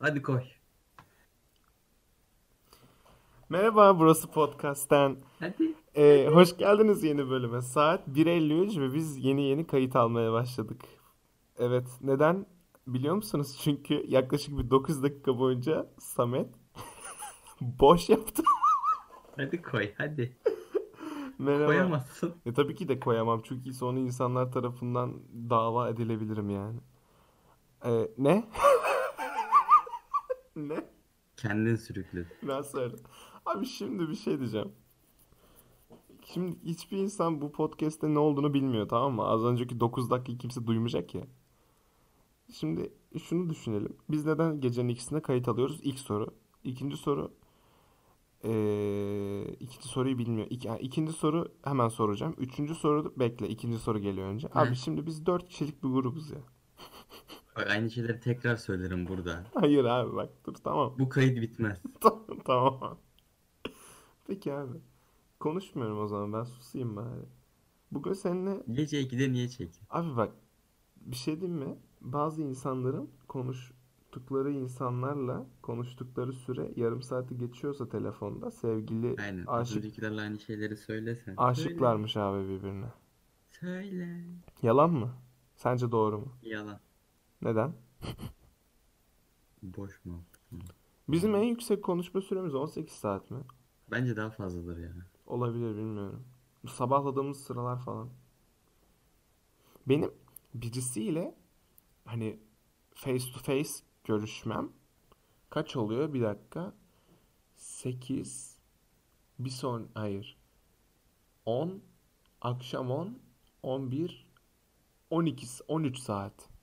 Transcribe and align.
Hadi 0.00 0.22
koy. 0.22 0.42
Merhaba, 3.48 3.98
burası 3.98 4.30
Podcast'ten. 4.30 5.16
Hadi. 5.38 5.74
Ee, 5.94 6.28
hoş 6.32 6.56
geldiniz 6.56 7.04
yeni 7.04 7.30
bölüme. 7.30 7.62
Saat 7.62 8.08
1.53 8.08 8.80
ve 8.80 8.94
biz 8.94 9.24
yeni 9.24 9.42
yeni 9.42 9.66
kayıt 9.66 9.96
almaya 9.96 10.32
başladık. 10.32 10.80
Evet, 11.58 11.86
neden 12.00 12.46
biliyor 12.86 13.14
musunuz? 13.14 13.58
Çünkü 13.64 14.04
yaklaşık 14.08 14.58
bir 14.58 14.70
9 14.70 15.02
dakika 15.02 15.38
boyunca 15.38 15.86
Samet 15.98 16.48
boş 17.60 18.08
yaptı. 18.08 18.42
Hadi 19.36 19.62
koy. 19.62 19.92
Hadi. 19.98 20.36
Merhaba. 21.38 21.66
Koyamazsın. 21.66 22.34
E, 22.46 22.52
tabii 22.52 22.74
ki 22.74 22.88
de 22.88 23.00
koyamam 23.00 23.42
çünkü 23.44 23.72
sonra 23.72 23.98
insanlar 23.98 24.52
tarafından 24.52 25.22
dava 25.50 25.88
edilebilirim 25.88 26.50
yani. 26.50 26.80
Ee, 27.84 28.08
ne? 28.18 28.44
Ne? 30.56 30.84
Kendin 31.36 31.76
sürükledin. 31.76 32.26
Ben 32.42 32.62
söyle. 32.62 32.96
Abi 33.46 33.66
şimdi 33.66 34.08
bir 34.08 34.14
şey 34.14 34.38
diyeceğim. 34.38 34.72
Şimdi 36.24 36.56
hiçbir 36.64 36.98
insan 36.98 37.40
bu 37.40 37.52
podcast'te 37.52 38.14
ne 38.14 38.18
olduğunu 38.18 38.54
bilmiyor 38.54 38.88
tamam 38.88 39.14
mı? 39.14 39.22
Az 39.24 39.44
önceki 39.44 39.80
9 39.80 40.10
dakikayı 40.10 40.38
kimse 40.38 40.66
duymayacak 40.66 41.14
ya. 41.14 41.22
Şimdi 42.52 42.92
şunu 43.22 43.50
düşünelim. 43.50 43.96
Biz 44.10 44.26
neden 44.26 44.60
gecenin 44.60 44.88
ikisinde 44.88 45.22
kayıt 45.22 45.48
alıyoruz? 45.48 45.80
İlk 45.82 45.98
soru. 45.98 46.26
İkinci 46.64 46.96
soru. 46.96 47.32
Ee, 48.44 49.44
ikinci 49.60 49.88
soruyu 49.88 50.18
bilmiyor. 50.18 50.46
İki, 50.50 50.68
yani 50.68 50.80
ikinci 50.80 51.12
soru 51.12 51.52
hemen 51.64 51.88
soracağım. 51.88 52.34
Üçüncü 52.38 52.74
soru 52.74 53.12
bekle. 53.16 53.48
İkinci 53.48 53.78
soru 53.78 53.98
geliyor 53.98 54.28
önce. 54.28 54.48
Abi 54.54 54.76
şimdi 54.76 55.06
biz 55.06 55.26
dört 55.26 55.48
kişilik 55.48 55.84
bir 55.84 55.88
grubuz 55.88 56.30
ya. 56.30 56.38
Bak 57.56 57.66
aynı 57.70 57.90
şeyleri 57.90 58.20
tekrar 58.20 58.56
söylerim 58.56 59.08
burada. 59.08 59.44
Hayır 59.54 59.84
abi 59.84 60.16
bak 60.16 60.28
dur 60.46 60.54
tamam. 60.54 60.94
Bu 60.98 61.08
kayıt 61.08 61.40
bitmez. 61.42 61.78
Tamam. 62.44 62.98
Peki 64.26 64.52
abi. 64.52 64.78
Konuşmuyorum 65.40 65.98
o 66.00 66.06
zaman 66.06 66.32
ben 66.32 66.44
susayım 66.44 66.96
bari. 66.96 67.24
Bugün 67.92 68.12
seninle 68.12 68.62
Gece 68.72 69.02
2'de 69.02 69.32
niye 69.32 69.48
çek? 69.48 69.70
abi 69.90 70.16
bak 70.16 70.32
bir 70.96 71.16
şey 71.16 71.40
diyeyim 71.40 71.58
mi? 71.62 71.78
Bazı 72.00 72.42
insanların 72.42 73.10
konuştukları 73.28 74.50
insanlarla 74.52 75.46
konuştukları 75.62 76.32
süre 76.32 76.72
yarım 76.76 77.02
saati 77.02 77.38
geçiyorsa 77.38 77.88
telefonda 77.88 78.50
sevgili 78.50 79.16
Aynen. 79.22 79.46
Aşık 79.46 79.76
öncekilerle 79.76 80.20
aynı 80.20 80.38
şeyleri 80.38 80.76
söylesen. 80.76 81.24
Söyle. 81.24 81.40
aşıklarmış 81.40 82.16
abi 82.16 82.48
birbirine. 82.48 82.86
Söyle. 83.50 84.24
Yalan 84.62 84.90
mı? 84.90 85.10
Sence 85.56 85.92
doğru 85.92 86.18
mu? 86.18 86.32
Yalan. 86.42 86.78
Neden? 87.46 87.72
Boş 89.62 90.04
mu? 90.04 90.24
Bizim 91.08 91.34
en 91.34 91.42
yüksek 91.42 91.84
konuşma 91.84 92.20
süremiz 92.20 92.54
18 92.54 92.94
saat 92.94 93.30
mi? 93.30 93.38
Bence 93.90 94.16
daha 94.16 94.30
fazladır 94.30 94.78
ya. 94.78 94.92
Olabilir 95.26 95.76
bilmiyorum. 95.76 96.24
Sabahladığımız 96.68 97.40
sıralar 97.40 97.78
falan. 97.78 98.08
Benim 99.88 100.10
birisiyle 100.54 101.34
hani 102.04 102.40
face 102.94 103.32
to 103.32 103.38
face 103.38 103.70
görüşmem 104.04 104.72
kaç 105.50 105.76
oluyor? 105.76 106.12
Bir 106.12 106.22
dakika. 106.22 106.74
8 107.56 108.58
bir 109.38 109.50
son 109.50 109.88
hayır. 109.94 110.36
10 111.44 111.82
akşam 112.40 112.90
10 112.90 113.18
11 113.62 114.26
12 115.10 115.46
13 115.68 115.98
saat. 115.98 116.55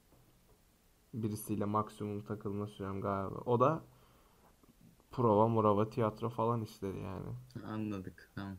Birisiyle 1.14 1.66
maksimum 1.66 2.22
takılma 2.23 2.67
sürem 2.67 3.02
galiba. 3.02 3.36
O 3.45 3.59
da 3.59 3.83
prova, 5.11 5.47
murava, 5.47 5.89
tiyatro 5.89 6.30
falan 6.30 6.61
işleri 6.61 7.00
yani. 7.00 7.30
Anladık. 7.66 8.31
Tamam. 8.36 8.58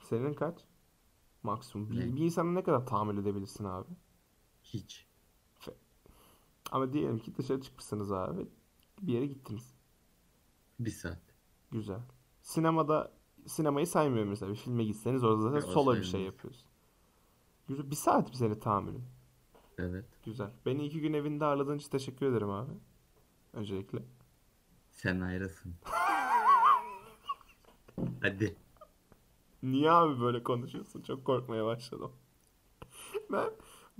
Senin 0.00 0.34
kaç? 0.34 0.64
Maksimum. 1.42 1.90
Bir, 1.90 2.16
bir 2.16 2.24
insana 2.24 2.52
ne 2.52 2.62
kadar 2.62 2.86
tahammül 2.86 3.18
edebilirsin 3.18 3.64
abi? 3.64 3.88
Hiç. 4.62 5.06
Ama 6.72 6.92
diyelim 6.92 7.18
ki 7.18 7.36
dışarı 7.36 7.60
çıkmışsınız 7.60 8.12
abi. 8.12 8.46
Bir 9.02 9.12
yere 9.12 9.26
gittiniz. 9.26 9.74
Bir 10.80 10.90
saat. 10.90 11.18
Güzel. 11.70 12.00
Sinemada 12.42 13.12
sinemayı 13.46 13.86
saymıyorum 13.86 14.30
mesela. 14.30 14.52
Bir 14.52 14.56
filme 14.56 14.84
gitseniz 14.84 15.24
orada 15.24 15.42
zaten 15.42 15.66
Ya, 15.66 15.72
solo 15.72 15.94
bir 15.94 16.02
şey 16.04 16.20
yapıyorsun. 16.22 16.68
Güzel. 17.68 17.90
Bir 17.90 17.96
saat 17.96 18.28
mi 18.28 18.36
senin 18.36 18.54
tahammülün? 18.54 19.04
Evet. 19.78 20.04
Güzel. 20.24 20.50
Beni 20.66 20.84
iki 20.86 21.00
gün 21.00 21.12
evinde 21.12 21.44
ağırladığın 21.44 21.78
için 21.78 21.90
teşekkür 21.90 22.26
ederim 22.26 22.50
abi. 22.50 22.72
Öncelikle. 23.52 23.98
Sen 24.90 25.20
ayrısın. 25.20 25.74
Hadi. 28.22 28.56
Niye 29.62 29.90
abi 29.90 30.20
böyle 30.20 30.42
konuşuyorsun? 30.42 31.02
Çok 31.02 31.24
korkmaya 31.24 31.64
başladım. 31.66 32.12
Ben 33.32 33.50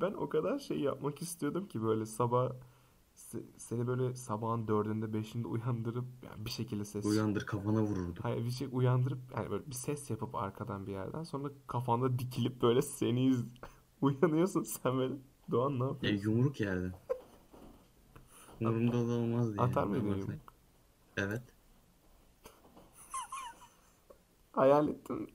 ben 0.00 0.12
o 0.12 0.28
kadar 0.28 0.59
şey 0.59 0.81
yapmak 0.81 1.22
istiyordum 1.22 1.69
ki 1.69 1.83
böyle 1.83 2.06
sabah 2.06 2.53
se- 3.16 3.44
seni 3.59 3.87
böyle 3.87 4.15
sabahın 4.15 4.69
dördünde 4.69 5.12
beşinde 5.12 5.49
uyandırıp 5.49 6.04
yani 6.25 6.44
bir 6.44 6.50
şekilde 6.50 6.84
ses 6.84 7.04
Uyandır 7.04 7.47
kafana 7.47 7.83
vururdu. 7.83 8.21
hayır 8.22 8.44
bir 8.44 8.50
şey 8.50 8.69
uyandırıp 8.72 9.19
yani 9.37 9.50
böyle 9.50 9.66
bir 9.66 9.75
ses 9.75 10.10
yapıp 10.10 10.34
arkadan 10.34 10.87
bir 10.87 10.93
yerden 10.93 11.22
sonra 11.22 11.49
kafanda 11.66 12.19
dikilip 12.19 12.62
böyle 12.62 12.83
seni 12.83 13.27
iz 13.27 13.44
uyanıyorsun 14.00 14.62
sen 14.62 14.99
böyle 14.99 15.15
Doğan 15.50 15.78
ne 15.80 15.84
Ya 15.84 15.88
yapıyorsun? 15.91 16.30
yumruk 16.30 16.60
yerden. 16.60 16.92
Umurumda 18.60 18.92
da 19.08 19.12
olmaz 19.12 19.54
diye. 19.54 19.62
Atar 19.66 19.84
mıydın 19.84 20.06
Ama 20.06 20.16
yumruk? 20.16 20.41
Evet. 21.16 21.42
Hayal 24.53 24.88
ettin 24.88 25.16
mi? 25.20 25.26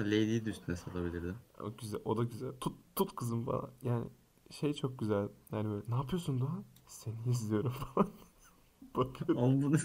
Lady'yi 0.00 0.44
de 0.46 0.50
üstüne 0.50 0.76
salabilirdim. 0.76 1.36
O 1.60 1.76
güzel, 1.76 2.00
o 2.04 2.16
da 2.16 2.22
güzel. 2.24 2.52
Tut 2.60 2.74
tut 2.96 3.14
kızım 3.16 3.44
falan. 3.44 3.70
Yani 3.82 4.06
şey 4.50 4.74
çok 4.74 4.98
güzel. 4.98 5.28
Yani 5.52 5.68
böyle 5.70 5.84
ne 5.88 5.94
yapıyorsun 5.94 6.40
Doğan? 6.40 6.64
Seni 6.86 7.30
izliyorum 7.30 7.72
falan. 7.94 8.10
Bakıyorum. 8.96 9.38
Al 9.38 9.62
bunu. 9.62 9.76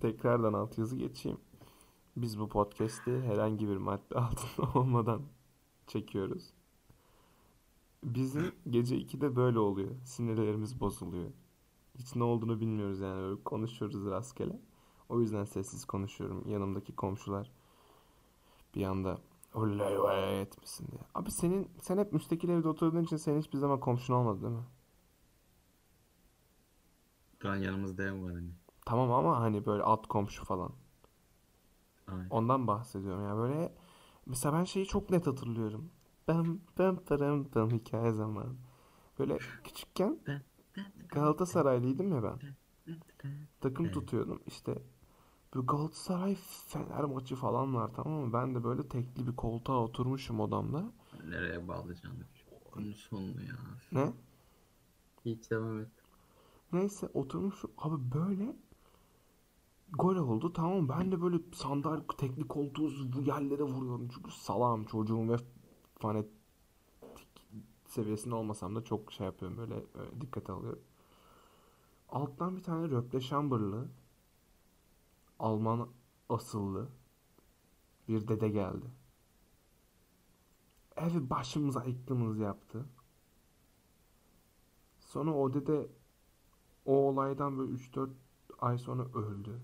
Tekrardan 0.00 0.52
altyazı 0.52 0.96
geçeyim. 0.96 1.38
Biz 2.16 2.38
bu 2.40 2.48
podcast'i 2.48 3.20
herhangi 3.20 3.68
bir 3.68 3.76
madde 3.76 4.14
altında 4.14 4.72
olmadan 4.78 5.22
çekiyoruz. 5.86 6.52
Bizim 8.04 8.52
gece 8.70 8.96
2'de 8.96 9.36
böyle 9.36 9.58
oluyor. 9.58 9.90
Sinirlerimiz 10.04 10.80
bozuluyor. 10.80 11.30
Hiç 11.98 12.16
ne 12.16 12.24
olduğunu 12.24 12.60
bilmiyoruz 12.60 13.00
yani. 13.00 13.20
Böyle 13.22 13.42
konuşuyoruz 13.44 14.06
rastgele. 14.06 14.60
O 15.08 15.20
yüzden 15.20 15.44
sessiz 15.44 15.84
konuşuyorum. 15.84 16.48
Yanımdaki 16.48 16.96
komşular 16.96 17.50
bir 18.74 18.84
anda 18.84 19.18
olay 19.54 20.02
vay 20.02 20.40
etmesin 20.42 20.88
diye. 20.88 21.00
Abi 21.14 21.30
senin 21.30 21.70
sen 21.80 21.98
hep 21.98 22.12
müstakil 22.12 22.48
evde 22.48 22.68
oturduğun 22.68 23.02
için 23.04 23.16
senin 23.16 23.40
hiçbir 23.40 23.58
zaman 23.58 23.80
komşun 23.80 24.14
olmadı 24.14 24.42
değil 24.42 24.54
mi? 24.54 24.64
Şu 27.42 27.48
an 27.48 27.56
yanımızda 27.56 28.02
ev 28.02 28.22
var 28.22 28.32
hani. 28.32 28.50
Tamam 28.86 29.12
ama 29.12 29.40
hani 29.40 29.66
böyle 29.66 29.82
alt 29.82 30.06
komşu 30.06 30.44
falan. 30.44 30.72
Aynen. 32.06 32.26
Ondan 32.30 32.66
bahsediyorum 32.66 33.24
ya 33.24 33.36
böyle 33.36 33.74
mesela 34.26 34.58
ben 34.58 34.64
şeyi 34.64 34.86
çok 34.86 35.10
net 35.10 35.26
hatırlıyorum. 35.26 35.90
Ben 36.28 36.60
ben 36.78 36.96
pırım 36.96 37.50
pım 37.50 37.70
hikaye 37.70 38.12
zamanı. 38.12 38.54
Böyle 39.18 39.38
küçükken 39.64 40.18
Galatasaraylıydım 41.08 42.12
ya 42.12 42.22
ben. 42.22 42.38
Takım 43.60 43.90
tutuyordum 43.92 44.42
işte. 44.46 44.82
Bu 45.54 45.66
Galatasaray 45.66 46.34
Fener 46.68 47.04
maçı 47.04 47.36
falan 47.36 47.74
var 47.74 47.90
tamam 47.96 48.12
mı? 48.12 48.32
Ben 48.32 48.54
de 48.54 48.64
böyle 48.64 48.88
tekli 48.88 49.26
bir 49.26 49.36
koltuğa 49.36 49.82
oturmuşum 49.82 50.40
odamda. 50.40 50.84
Nereye 51.28 51.68
bağlayacağım? 51.68 52.16
Bunun 52.76 52.92
sonunu 52.92 53.42
ya. 53.42 53.56
Ne? 53.92 54.12
Hiç 55.24 55.50
devam 55.50 55.80
et. 55.80 55.88
Neyse 56.72 57.08
oturmuşum. 57.14 57.70
Abi 57.78 58.14
böyle 58.14 58.56
gol 59.92 60.16
oldu 60.16 60.52
tamam? 60.52 60.88
Ben 60.88 61.12
de 61.12 61.22
böyle 61.22 61.36
sandalye 61.54 62.06
tekli 62.18 62.48
koltuğu 62.48 62.90
yerlere 63.22 63.62
vuruyorum. 63.62 64.08
Çünkü 64.14 64.30
salam 64.30 64.84
çocuğum 64.84 65.28
ve 65.28 65.36
fanatik 65.98 66.32
seviyesinde 67.86 68.34
olmasam 68.34 68.76
da 68.76 68.84
çok 68.84 69.12
şey 69.12 69.26
yapıyorum 69.26 69.58
böyle, 69.58 69.84
böyle 69.94 70.20
dikkate 70.20 70.52
alıyorum. 70.52 70.82
Alttan 72.08 72.56
bir 72.56 72.62
tane 72.62 72.88
Röpleşamberlı 72.88 73.88
Alman 75.38 75.88
asıllı 76.28 76.88
bir 78.08 78.28
dede 78.28 78.48
geldi. 78.48 78.86
Evi 80.96 81.30
başımıza 81.30 81.84
yıktığımız 81.84 82.38
yaptı. 82.38 82.86
Sonra 85.00 85.34
o 85.34 85.54
dede 85.54 85.88
o 86.86 86.92
olaydan 86.92 87.58
böyle 87.58 87.72
3-4 87.72 88.10
ay 88.58 88.78
sonra 88.78 89.04
öldü. 89.04 89.60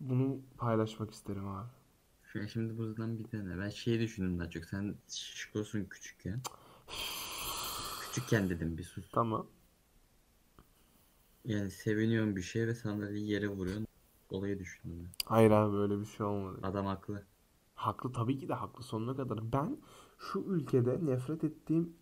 Bunu 0.00 0.40
paylaşmak 0.58 1.10
isterim 1.10 1.48
abi. 1.48 1.68
Ya 2.34 2.48
şimdi 2.48 2.78
buradan 2.78 3.18
bir 3.18 3.24
tane. 3.24 3.58
Ben 3.58 3.68
şeyi 3.68 4.00
düşündüm 4.00 4.38
daha 4.38 4.50
çok. 4.50 4.64
Sen 4.64 4.94
şişkosun 5.08 5.84
küçükken. 5.84 6.40
Küçükken 8.00 8.50
dedim 8.50 8.78
bir 8.78 8.82
sus. 8.84 9.10
Tamam. 9.12 9.46
Yani 11.44 11.70
seviniyorsun 11.70 12.36
bir 12.36 12.42
şey 12.42 12.66
ve 12.66 12.74
sandalyeyi 12.74 13.30
yere 13.30 13.48
vuruyorsun. 13.48 13.86
Olayı 14.30 14.58
düşündüm 14.58 15.04
ben. 15.04 15.10
Hayır 15.24 15.50
abi 15.50 15.72
böyle 15.76 16.00
bir 16.00 16.06
şey 16.06 16.26
olmadı. 16.26 16.58
Adam 16.62 16.86
haklı. 16.86 17.26
Haklı 17.74 18.12
tabii 18.12 18.38
ki 18.38 18.48
de 18.48 18.54
haklı 18.54 18.82
sonuna 18.84 19.16
kadar. 19.16 19.52
Ben 19.52 19.78
şu 20.18 20.40
ülkede 20.40 21.06
nefret 21.06 21.44
ettiğim 21.44 21.96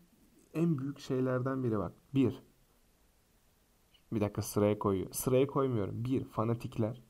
en 0.54 0.78
büyük 0.78 0.98
şeylerden 0.98 1.64
biri 1.64 1.78
bak. 1.78 1.92
Bir. 2.14 2.42
Bir 4.12 4.20
dakika 4.20 4.42
sıraya 4.42 4.78
koyuyor. 4.78 5.12
Sıraya 5.12 5.46
koymuyorum. 5.46 6.04
Bir. 6.04 6.24
Fanatikler. 6.24 7.03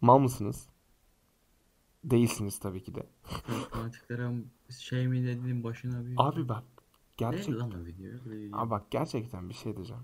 Mal 0.00 0.18
mısınız? 0.18 0.68
Değilsiniz 2.04 2.58
tabii 2.58 2.82
ki 2.82 2.94
de. 2.94 3.06
Sen 3.46 3.54
fanatiklere 3.70 4.32
şey 4.78 5.08
mi 5.08 5.22
dediğin 5.26 5.64
başına 5.64 6.06
bir... 6.06 6.14
Abi 6.16 6.48
bak. 6.48 6.64
Neydi 7.20 7.36
Gerçek. 7.36 7.54
lan 7.54 7.72
o 7.82 7.84
video? 7.84 8.30
Video. 8.30 8.58
Abi 8.58 8.70
bak 8.70 8.90
gerçekten 8.90 9.48
bir 9.48 9.54
şey 9.54 9.76
diyeceğim. 9.76 10.02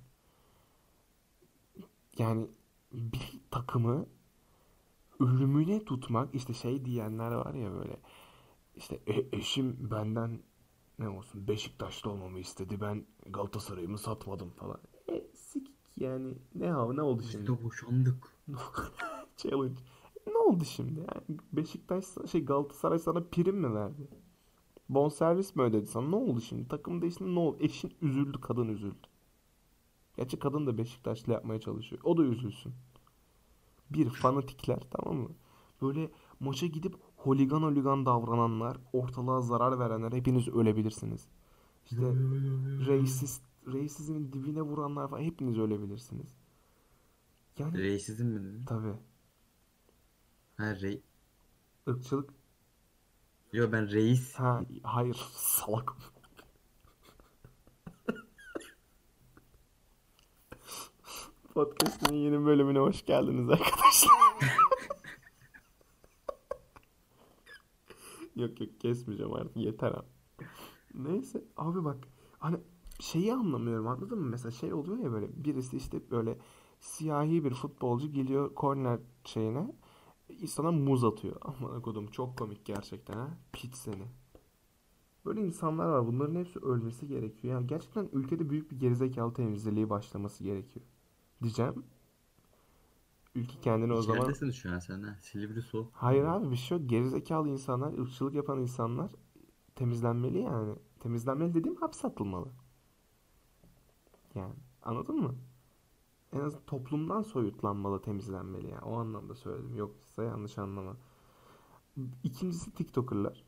Yani 2.19 2.46
bir 2.93 3.41
takımı 3.50 4.06
ölümüne 5.20 5.85
tutmak 5.85 6.35
işte 6.35 6.52
şey 6.55 6.85
diyenler 6.85 7.32
var 7.32 7.55
ya 7.55 7.73
böyle 7.73 7.97
işte 8.76 9.00
"E- 9.06 9.37
eşim 9.37 9.90
benden 9.90 10.40
ne 10.99 11.08
olsun 11.08 11.49
Beşiktaş'ta 11.49 12.11
olmamı 12.11 12.38
istedi 12.38 12.81
ben 12.81 13.06
Galatasaray'ımı 13.26 13.99
satmadım 13.99 14.50
falan. 14.50 14.79
E 15.08 15.25
sikik 15.35 15.75
yani 15.97 16.35
ne 16.55 16.70
ha 16.70 16.93
ne 16.93 17.02
oldu 17.02 17.23
Biz 17.23 17.32
şimdi? 17.32 17.47
de 17.47 17.62
boşandık. 17.64 18.29
Challenge. 19.37 19.75
Ne 20.27 20.37
oldu 20.39 20.65
şimdi? 20.65 21.01
Yani 21.01 21.39
Beşiktaş 21.53 22.05
şey 22.31 22.45
Galatasaray 22.45 22.99
sana 22.99 23.23
prim 23.31 23.57
mi 23.57 23.75
verdi? 23.75 24.09
Bonservis 24.89 25.57
mi 25.57 25.63
ödedi 25.63 25.87
sana? 25.87 26.09
Ne 26.09 26.17
oldu 26.17 26.41
şimdi? 26.41 26.69
Takım 26.69 27.03
değişti 27.03 27.35
ne 27.35 27.39
oldu? 27.39 27.57
Eşin 27.61 27.93
üzüldü, 28.03 28.41
kadın 28.41 28.69
üzüldü. 28.69 29.07
Gerçi 30.17 30.39
kadın 30.39 30.67
da 30.67 30.79
Beşiktaşlı 30.79 31.33
yapmaya 31.33 31.61
çalışıyor. 31.61 32.03
O 32.05 32.17
da 32.17 32.23
üzülsün. 32.23 32.73
Bir 33.91 34.11
fanatikler 34.11 34.79
tamam 34.91 35.17
mı? 35.17 35.29
Böyle 35.83 36.11
maça 36.41 36.67
gidip 36.67 36.95
holigan 37.17 37.63
holigan 37.63 38.07
davrananlar, 38.07 38.77
ortalığa 38.93 39.41
zarar 39.41 39.79
verenler 39.79 40.13
hepiniz 40.13 40.49
ölebilirsiniz. 40.49 41.29
İşte 41.85 42.03
reisist, 42.87 43.43
reisizmin 43.67 44.33
dibine 44.33 44.63
vuranlar 44.63 45.09
falan 45.11 45.23
hepiniz 45.23 45.59
ölebilirsiniz. 45.59 46.27
Yani 47.59 47.79
Reisizm 47.79 48.27
mi 48.27 48.41
dedin? 48.45 48.65
tabii 48.67 48.95
Ha 50.56 50.81
rey... 50.81 51.03
ırkçılık 51.89 52.31
Yo 53.53 53.73
ben 53.73 53.91
reis. 53.91 54.35
Ha, 54.35 54.62
hayır 54.83 55.15
salak. 55.33 55.93
Podcast'ın 61.55 62.15
yeni 62.15 62.45
bölümüne 62.47 62.79
hoş 62.79 63.06
geldiniz 63.06 63.51
arkadaşlar. 63.51 64.11
yok 68.37 68.61
yok 68.61 68.81
kesmeyeceğim 68.81 69.33
artık 69.33 69.57
yeter 69.57 69.93
abi. 69.93 70.07
Neyse 70.95 71.45
abi 71.57 71.85
bak 71.85 71.97
hani 72.39 72.57
şeyi 73.00 73.35
anlamıyorum 73.35 73.87
anladın 73.87 74.19
mı? 74.19 74.27
Mesela 74.27 74.50
şey 74.50 74.73
oluyor 74.73 74.99
ya 74.99 75.12
böyle 75.12 75.45
birisi 75.45 75.77
işte 75.77 76.11
böyle 76.11 76.39
siyahi 76.81 77.45
bir 77.45 77.55
futbolcu 77.55 78.12
geliyor 78.12 78.55
korner 78.55 79.00
şeyine 79.25 79.75
sana 80.47 80.73
muz 80.73 81.05
atıyor. 81.05 81.37
Aman 81.41 81.82
kodum 81.82 82.06
çok 82.06 82.38
komik 82.38 82.65
gerçekten 82.65 83.15
ha. 83.15 83.38
Piç 83.53 83.75
seni. 83.75 84.05
Böyle 85.26 85.41
insanlar 85.41 85.87
var. 85.87 86.06
Bunların 86.06 86.35
hepsi 86.35 86.59
ölmesi 86.59 87.09
gerekiyor. 87.09 87.55
Yani 87.55 87.67
gerçekten 87.67 88.09
ülkede 88.12 88.50
büyük 88.50 88.71
bir 88.71 88.79
gerizekalı 88.79 89.32
temizliği 89.32 89.91
başlaması 89.91 90.44
gerekiyor. 90.44 90.87
Diyeceğim. 91.43 91.85
Ülke 93.35 93.61
kendini 93.61 93.93
o 93.93 94.03
zaman... 94.03 94.21
İçeridesin 94.21 94.50
şu 94.50 94.73
an 94.73 94.79
sen 94.79 95.03
ha. 95.03 95.19
Silivri 95.21 95.62
soğuk. 95.62 95.91
Hayır 95.93 96.25
abi 96.25 96.50
bir 96.50 96.56
şey 96.56 96.79
yok. 96.79 96.91
Gerizekalı 96.91 97.49
insanlar, 97.49 97.99
ırkçılık 97.99 98.35
yapan 98.35 98.59
insanlar 98.59 99.11
temizlenmeli 99.75 100.38
yani. 100.38 100.75
Temizlenmeli 101.00 101.55
dediğim 101.55 101.76
hapse 101.76 102.09
atılmalı. 102.09 102.49
Yani 104.35 104.55
anladın 104.82 105.17
mı? 105.17 105.35
En 106.35 106.41
az 106.41 106.55
toplumdan 106.67 107.23
soyutlanmalı, 107.23 108.03
temizlenmeli 108.03 108.71
yani. 108.71 108.85
O 108.85 108.97
anlamda 108.97 109.35
söyledim. 109.35 109.77
Yoksa 109.77 110.23
yanlış 110.23 110.59
anlama. 110.59 110.97
İkincisi 112.25 112.75
TikToker'lar. 112.75 113.45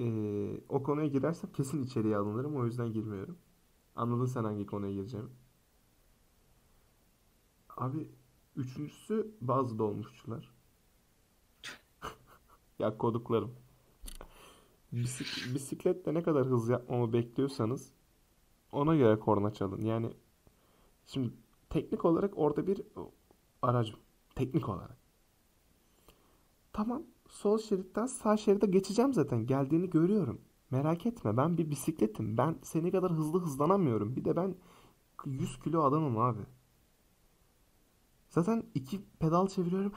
Ee, 0.00 0.60
o 0.68 0.82
konuya 0.82 1.06
girersem 1.06 1.52
kesin 1.52 1.82
içeriye 1.82 2.16
alınırım. 2.16 2.56
O 2.56 2.64
yüzden 2.64 2.92
girmiyorum. 2.92 3.38
Anladın 3.96 4.26
sen 4.26 4.44
hangi 4.44 4.66
konuya 4.66 4.92
gireceğimi. 4.92 5.30
Abi 7.76 8.08
üçüncüsü 8.56 9.34
bazı 9.40 9.78
dolmuşçular. 9.78 10.52
Ya 12.78 12.98
koduklarım. 12.98 13.52
Bisik- 14.92 15.54
bisikletle 15.54 16.14
ne 16.14 16.22
kadar 16.22 16.46
hız 16.46 16.68
yapmamı 16.68 17.12
bekliyorsanız 17.12 17.92
ona 18.72 18.96
göre 18.96 19.18
korna 19.18 19.52
çalın. 19.52 19.80
Yani 19.80 20.12
şimdi 21.06 21.32
teknik 21.70 22.04
olarak 22.04 22.38
orada 22.38 22.66
bir 22.66 22.82
aracım. 23.62 23.96
Teknik 24.34 24.68
olarak. 24.68 24.96
Tamam. 26.72 27.02
Sol 27.28 27.58
şeritten 27.58 28.06
sağ 28.06 28.36
şeride 28.36 28.66
geçeceğim 28.66 29.12
zaten. 29.14 29.46
Geldiğini 29.46 29.90
görüyorum. 29.90 30.40
Merak 30.70 31.06
etme. 31.06 31.36
Ben 31.36 31.58
bir 31.58 31.70
bisikletim. 31.70 32.38
Ben 32.38 32.58
seni 32.62 32.90
kadar 32.90 33.12
hızlı 33.12 33.40
hızlanamıyorum. 33.40 34.16
Bir 34.16 34.24
de 34.24 34.36
ben 34.36 34.54
100 35.26 35.58
kilo 35.60 35.82
adamım 35.82 36.18
abi. 36.18 36.42
Zaten 38.28 38.64
iki 38.74 39.00
pedal 39.20 39.48
çeviriyorum 39.48 39.92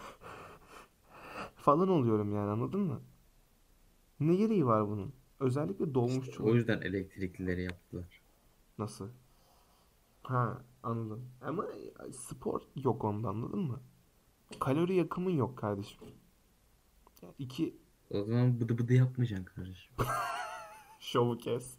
falan 1.55 1.89
oluyorum 1.89 2.33
yani 2.35 2.49
anladın 2.49 2.81
mı? 2.81 3.01
Ne 4.19 4.35
gereği 4.35 4.65
var 4.65 4.87
bunun? 4.87 5.13
Özellikle 5.39 5.93
dolmuşçu. 5.93 6.43
O 6.43 6.53
yüzden 6.53 6.81
elektriklileri 6.81 7.63
yaptılar. 7.63 8.21
Nasıl? 8.77 9.09
Ha 10.23 10.61
anladım. 10.85 11.31
Ama 11.41 11.65
spor 12.11 12.61
yok 12.75 13.03
onda 13.03 13.29
anladın 13.29 13.59
mı? 13.59 13.79
Kalori 14.59 14.95
yakımın 14.95 15.31
yok 15.31 15.57
kardeşim. 15.57 16.07
Ya 17.21 17.29
iki 17.39 17.77
O 18.09 18.23
zaman 18.23 18.59
bıdı 18.59 18.77
bıdı 18.77 18.93
yapmayacaksın 18.93 19.45
kardeşim. 19.45 19.93
şovu 21.00 21.38
kes. 21.38 21.77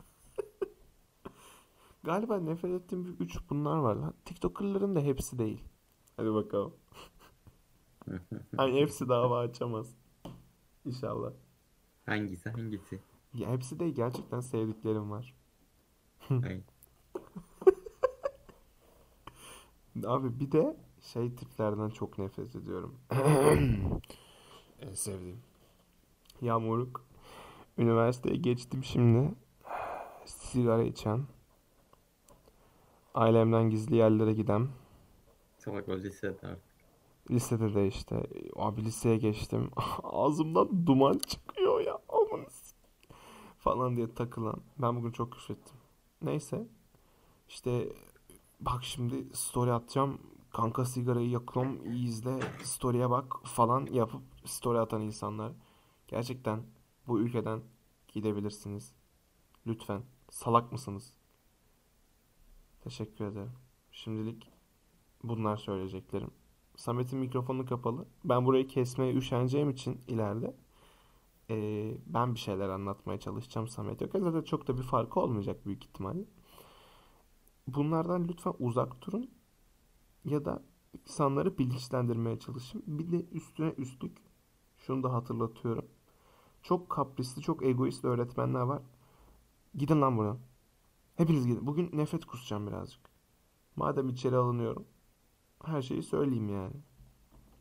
Galiba 2.05 2.39
nefret 2.41 2.73
ettiğim 2.83 3.05
bir 3.05 3.25
üç 3.25 3.39
bunlar 3.51 3.77
var 3.77 3.97
lan. 3.97 4.15
TikToker'ların 4.25 4.97
da 4.97 5.01
hepsi 5.01 5.39
değil. 5.39 5.65
Hadi 6.17 6.35
bakalım. 6.35 6.75
Hani 8.57 8.81
hepsi 8.81 9.09
dava 9.09 9.39
açamaz. 9.39 9.97
İnşallah. 10.85 11.33
Hangisi 12.07 12.51
hangisi? 12.51 13.01
Ya 13.35 13.51
hepsi 13.51 13.81
değil 13.81 13.95
gerçekten 13.95 14.41
sevdiklerim 14.41 15.11
var. 15.11 15.35
Ay. 16.31 16.63
Abi 20.05 20.41
bir 20.41 20.53
de 20.53 20.77
şey 21.01 21.35
tiplerden 21.35 21.89
çok 21.89 22.19
nefret 22.19 22.57
ediyorum. 22.57 22.95
En 24.81 24.95
sevdiğim. 24.95 25.41
Ya 26.41 26.59
moruk. 26.59 27.05
Üniversiteye 27.79 28.37
geçtim 28.37 28.85
şimdi. 28.85 29.35
Sigara 30.25 30.83
içen. 30.83 31.23
Ailemden 33.15 33.71
gizli 33.71 33.97
yerlere 33.97 34.33
giden. 34.33 34.69
Salak 35.59 35.89
o 35.89 35.97
lisede 35.97 36.47
artık. 36.47 36.63
Lisede 37.31 37.75
de 37.75 37.87
işte. 37.87 38.27
Abi 38.57 38.85
liseye 38.85 39.17
geçtim. 39.17 39.71
Ağzımdan 40.03 40.87
duman 40.87 41.19
çıkıyor 41.19 41.81
ya. 41.81 41.99
Aman 42.09 42.47
falan 43.59 43.97
diye 43.97 44.15
takılan. 44.15 44.61
Ben 44.79 44.97
bugün 44.97 45.13
çok 45.13 45.33
küfrettim. 45.33 45.77
Neyse. 46.23 46.67
İşte 47.49 47.89
bak 48.61 48.85
şimdi 48.85 49.37
story 49.37 49.73
atacağım. 49.73 50.19
Kanka 50.51 50.85
sigarayı 50.85 51.31
yakıyorum. 51.31 51.87
iyi 51.93 52.07
izle. 52.09 52.41
Story'e 52.65 53.11
bak 53.11 53.35
falan 53.45 53.87
yapıp 53.87 54.23
story 54.45 54.79
atan 54.79 55.01
insanlar. 55.03 55.53
Gerçekten 56.09 56.63
bu 57.09 57.21
ülkeden 57.21 57.63
gidebilirsiniz. 58.09 58.95
Lütfen. 59.67 60.03
Salak 60.31 60.73
mısınız? 60.73 61.13
Teşekkür 62.81 63.25
ederim. 63.25 63.53
Şimdilik 63.93 64.51
bunlar 65.25 65.57
söyleyeceklerim. 65.57 66.31
Samet'in 66.77 67.19
mikrofonu 67.19 67.67
kapalı. 67.67 68.07
Ben 68.25 68.45
burayı 68.47 68.67
kesmeye 68.69 69.15
üşeneceğim 69.15 69.71
için 69.71 70.01
ileride 70.09 70.55
eee, 71.49 71.99
ben 72.07 72.35
bir 72.35 72.39
şeyler 72.39 72.69
anlatmaya 72.69 73.21
çalışacağım 73.21 73.69
Samet 73.69 74.01
yok. 74.01 74.11
Zaten 74.15 74.43
çok 74.43 74.69
da 74.69 74.79
bir 74.79 74.83
farkı 74.83 75.21
olmayacak 75.21 75.67
büyük 75.67 75.85
ihtimalle. 75.85 76.25
Bunlardan 77.67 78.29
lütfen 78.29 78.55
uzak 78.59 79.03
durun 79.03 79.31
ya 80.25 80.45
da 80.45 80.63
insanları 81.03 81.59
bilinçlendirmeye 81.59 82.39
çalışın. 82.39 82.83
Bir 82.87 83.13
de 83.13 83.27
üstüne 83.33 83.75
üstlük 83.77 84.27
Şunu 84.79 85.03
da 85.03 85.13
hatırlatıyorum. 85.13 85.85
Çok 86.63 86.91
kaprisli, 86.91 87.43
çok 87.43 87.65
egoist 87.65 88.05
öğretmenler 88.05 88.61
var. 88.61 88.83
Gidin 89.75 90.01
lan 90.01 90.17
buradan. 90.19 90.39
Hepiniz 91.17 91.47
gidin. 91.47 91.67
Bugün 91.67 91.91
nefret 91.93 92.25
kusacağım 92.25 92.67
birazcık. 92.67 93.01
Madem 93.77 94.09
içeri 94.09 94.37
alınıyorum. 94.37 94.85
Her 95.65 95.83
şeyi 95.83 96.03
söyleyeyim 96.03 96.49
yani. 96.49 96.75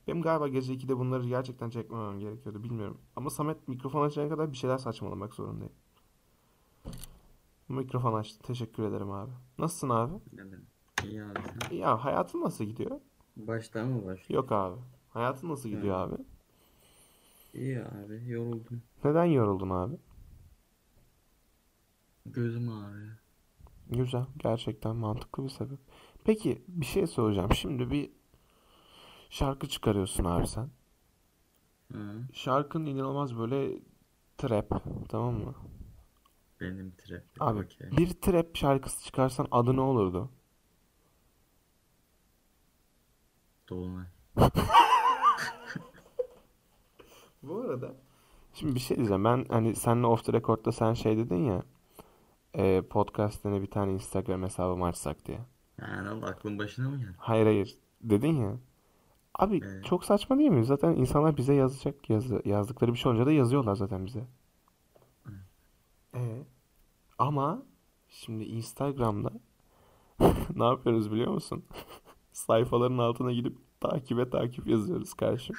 Benim 0.07 0.21
galiba 0.21 0.47
gece 0.47 0.73
2'de 0.73 0.97
bunları 0.97 1.27
gerçekten 1.27 1.69
çekmemem 1.69 2.19
gerekiyordu. 2.19 2.63
Bilmiyorum. 2.63 2.97
Ama 3.15 3.29
Samet 3.29 3.67
mikrofon 3.67 4.05
açana 4.05 4.29
kadar 4.29 4.51
bir 4.51 4.57
şeyler 4.57 4.77
saçmalamak 4.77 5.33
zorundayım. 5.33 5.73
Mikrofon 7.69 8.13
açtı. 8.13 8.39
Teşekkür 8.43 8.83
ederim 8.83 9.11
abi. 9.11 9.31
Nasılsın 9.57 9.89
abi? 9.89 10.13
İyi 11.03 11.23
abi 11.23 11.39
sen. 11.69 11.75
Ya 11.75 12.05
hayatın 12.05 12.41
nasıl 12.41 12.63
gidiyor? 12.63 12.99
Baştan 13.37 13.87
mı 13.87 14.05
başlıyor? 14.05 14.41
Yok 14.43 14.51
abi. 14.51 14.75
Hayatın 15.09 15.49
nasıl 15.49 15.69
gidiyor 15.69 15.95
abi? 15.97 16.15
İyi 17.53 17.79
abi 17.83 18.29
yoruldum. 18.29 18.81
Neden 19.03 19.25
yoruldun 19.25 19.69
abi? 19.69 19.95
Gözüm 22.25 22.69
ağrıyor. 22.69 23.15
Güzel. 23.89 24.25
Gerçekten 24.37 24.95
mantıklı 24.95 25.43
bir 25.43 25.49
sebep. 25.49 25.79
Peki 26.23 26.61
bir 26.67 26.85
şey 26.85 27.07
soracağım. 27.07 27.51
Şimdi 27.53 27.91
bir 27.91 28.11
şarkı 29.29 29.67
çıkarıyorsun 29.67 30.23
abi 30.25 30.47
sen. 30.47 30.69
Hı, 31.91 32.21
Şarkın 32.33 32.85
inanılmaz 32.85 33.37
böyle 33.37 33.79
trap. 34.37 34.83
Tamam 35.09 35.33
mı? 35.33 35.55
Benim 36.73 36.91
trap. 36.91 37.23
Abi 37.39 37.59
Okey. 37.59 37.91
bir 37.97 38.09
trap 38.09 38.55
şarkısı 38.57 39.05
çıkarsan 39.05 39.47
adı 39.51 39.75
ne 39.75 39.81
olurdu? 39.81 40.29
Dolunay. 43.69 44.05
Bu 47.43 47.61
arada 47.61 47.95
şimdi 48.53 48.75
bir 48.75 48.79
şey 48.79 48.97
diyeceğim. 48.97 49.23
Ben 49.23 49.45
hani 49.49 49.75
seninle 49.75 50.07
off 50.07 50.25
the 50.25 50.33
record'da 50.33 50.71
sen 50.71 50.93
şey 50.93 51.17
dedin 51.17 51.45
ya 51.45 51.63
e, 52.53 52.81
podcast'ine 52.81 53.61
bir 53.61 53.71
tane 53.71 53.93
Instagram 53.93 54.43
hesabı 54.43 54.83
açsak 54.83 55.25
diye. 55.25 55.39
Yani 55.81 56.09
Allah 56.09 56.25
aklın 56.25 56.59
başına 56.59 56.89
mı 56.89 56.97
geldi? 56.97 57.15
Hayır 57.17 57.45
hayır 57.45 57.77
dedin 58.01 58.41
ya. 58.41 58.57
Abi 59.35 59.61
Evet. 59.63 59.85
çok 59.85 60.05
saçma 60.05 60.37
değil 60.37 60.49
mi? 60.49 60.65
Zaten 60.65 60.91
insanlar 60.95 61.37
bize 61.37 61.53
yazacak 61.53 62.09
yazı, 62.09 62.41
yazdıkları 62.45 62.93
bir 62.93 62.97
şey 62.97 63.11
olunca 63.11 63.25
da 63.25 63.31
yazıyorlar 63.31 63.75
zaten 63.75 64.05
bize. 64.05 64.23
E 66.13 66.43
ama 67.17 67.63
şimdi 68.09 68.43
Instagram'da 68.43 69.31
ne 70.55 70.63
yapıyoruz 70.63 71.11
biliyor 71.11 71.31
musun? 71.31 71.65
Sayfaların 72.31 72.97
altına 72.97 73.31
gidip 73.31 73.57
takibe 73.79 74.29
takip 74.29 74.67
yazıyoruz 74.67 75.13
karşı. 75.13 75.53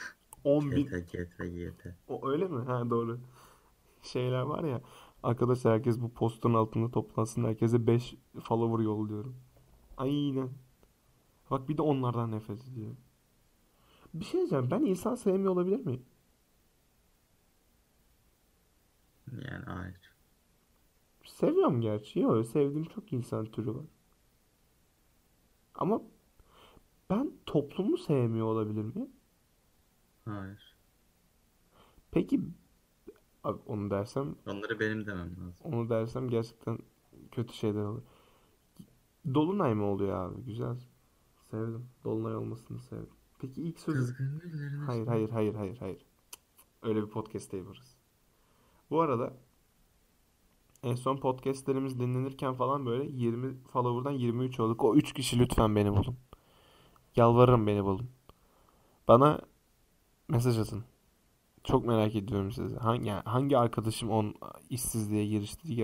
10 0.45 0.71
bin. 0.71 0.87
O 2.09 2.29
öyle 2.29 2.49
mi? 2.49 2.65
Ha 2.65 2.91
doğru. 2.91 3.21
Şeyler 4.03 4.43
var 4.43 4.65
ya. 4.65 4.81
Arkadaşlar 5.23 5.75
herkes 5.75 6.01
bu 6.01 6.13
postun 6.15 6.55
altında 6.55 6.91
toplansın. 6.91 7.45
Herkese 7.45 7.87
5 7.87 8.15
follower 8.43 8.85
yolluyorum. 8.85 9.37
Aynen. 9.97 10.51
Bak 11.51 11.69
bir 11.69 11.77
de 11.77 11.83
onlardan 11.83 12.33
nefret 12.33 12.69
ediyorum. 12.69 12.97
Bir 14.15 14.25
şey 14.25 14.41
diyeceğim. 14.41 14.71
Ben 14.71 14.81
insan 14.81 15.15
sevmiyor 15.15 15.53
olabilir 15.53 15.87
miyim? 15.87 16.07
Yani 19.33 19.65
hayır. 19.65 20.06
Seviyorum 21.37 21.81
gerçi. 21.81 22.21
Yok 22.21 22.47
sevdiğim 22.47 22.85
çok 22.85 23.13
insan 23.13 23.45
türü 23.45 23.75
var. 23.75 23.85
Ama 25.75 26.03
ben 27.11 27.33
toplumu 27.47 27.99
sevmiyor 27.99 28.47
olabilir 28.47 28.83
miyim? 28.83 29.11
Hayır. 30.25 30.77
Peki 32.11 32.41
abi 33.45 33.59
onu 33.67 33.91
dersem 33.91 34.37
Onları 34.47 34.81
benim 34.81 35.07
demem 35.07 35.31
lazım. 35.31 35.55
Onu 35.65 35.89
dersem 35.89 36.29
gerçekten 36.29 36.79
kötü 37.33 37.55
şeyler 37.55 37.83
olur. 37.83 38.03
Dolunay 39.35 39.75
mı 39.75 39.85
oluyor 39.85 40.17
abi? 40.17 40.43
Güzel. 40.43 40.77
Sevdim. 41.51 41.89
Dolunay 42.05 42.37
olmasını 42.37 42.81
sevdim. 42.81 43.15
Peki 43.39 43.63
ilk 43.63 43.81
sözü... 43.81 43.99
Kızgın 43.99 44.41
Hayır 44.87 45.07
hayır 45.07 45.31
hayır 45.31 45.55
hayır 45.55 45.79
hayır. 45.79 45.99
Cık, 45.99 46.41
Öyle 46.83 47.03
bir 47.03 47.11
podcast 47.11 47.53
değil 47.53 47.65
burası. 47.67 47.97
Bu 48.91 49.01
arada 49.01 49.46
en 50.83 50.95
son 50.95 51.17
podcastlerimiz 51.17 52.01
dinlenirken 52.01 52.55
falan 52.55 52.87
böyle 52.87 53.05
20 53.11 53.63
follower'dan 53.73 54.19
23 54.19 54.61
olduk. 54.61 54.85
O 54.85 54.95
3 54.95 55.13
kişi 55.13 55.39
lütfen 55.39 55.77
beni 55.77 55.93
bulun. 55.93 56.17
Yalvarırım 57.17 57.67
beni 57.67 57.85
bulun. 57.85 58.11
Bana 59.09 59.41
mesaj 60.29 60.59
atın. 60.59 60.85
Çok 61.65 61.87
merak 61.87 62.15
ediyorum 62.15 62.53
sizi. 62.53 62.77
Hangi, 62.77 63.09
yani 63.09 63.23
hangi 63.25 63.59
arkadaşım 63.59 64.11
on 64.11 64.35
işsizliğe 64.71 65.27
girişti? 65.27 65.75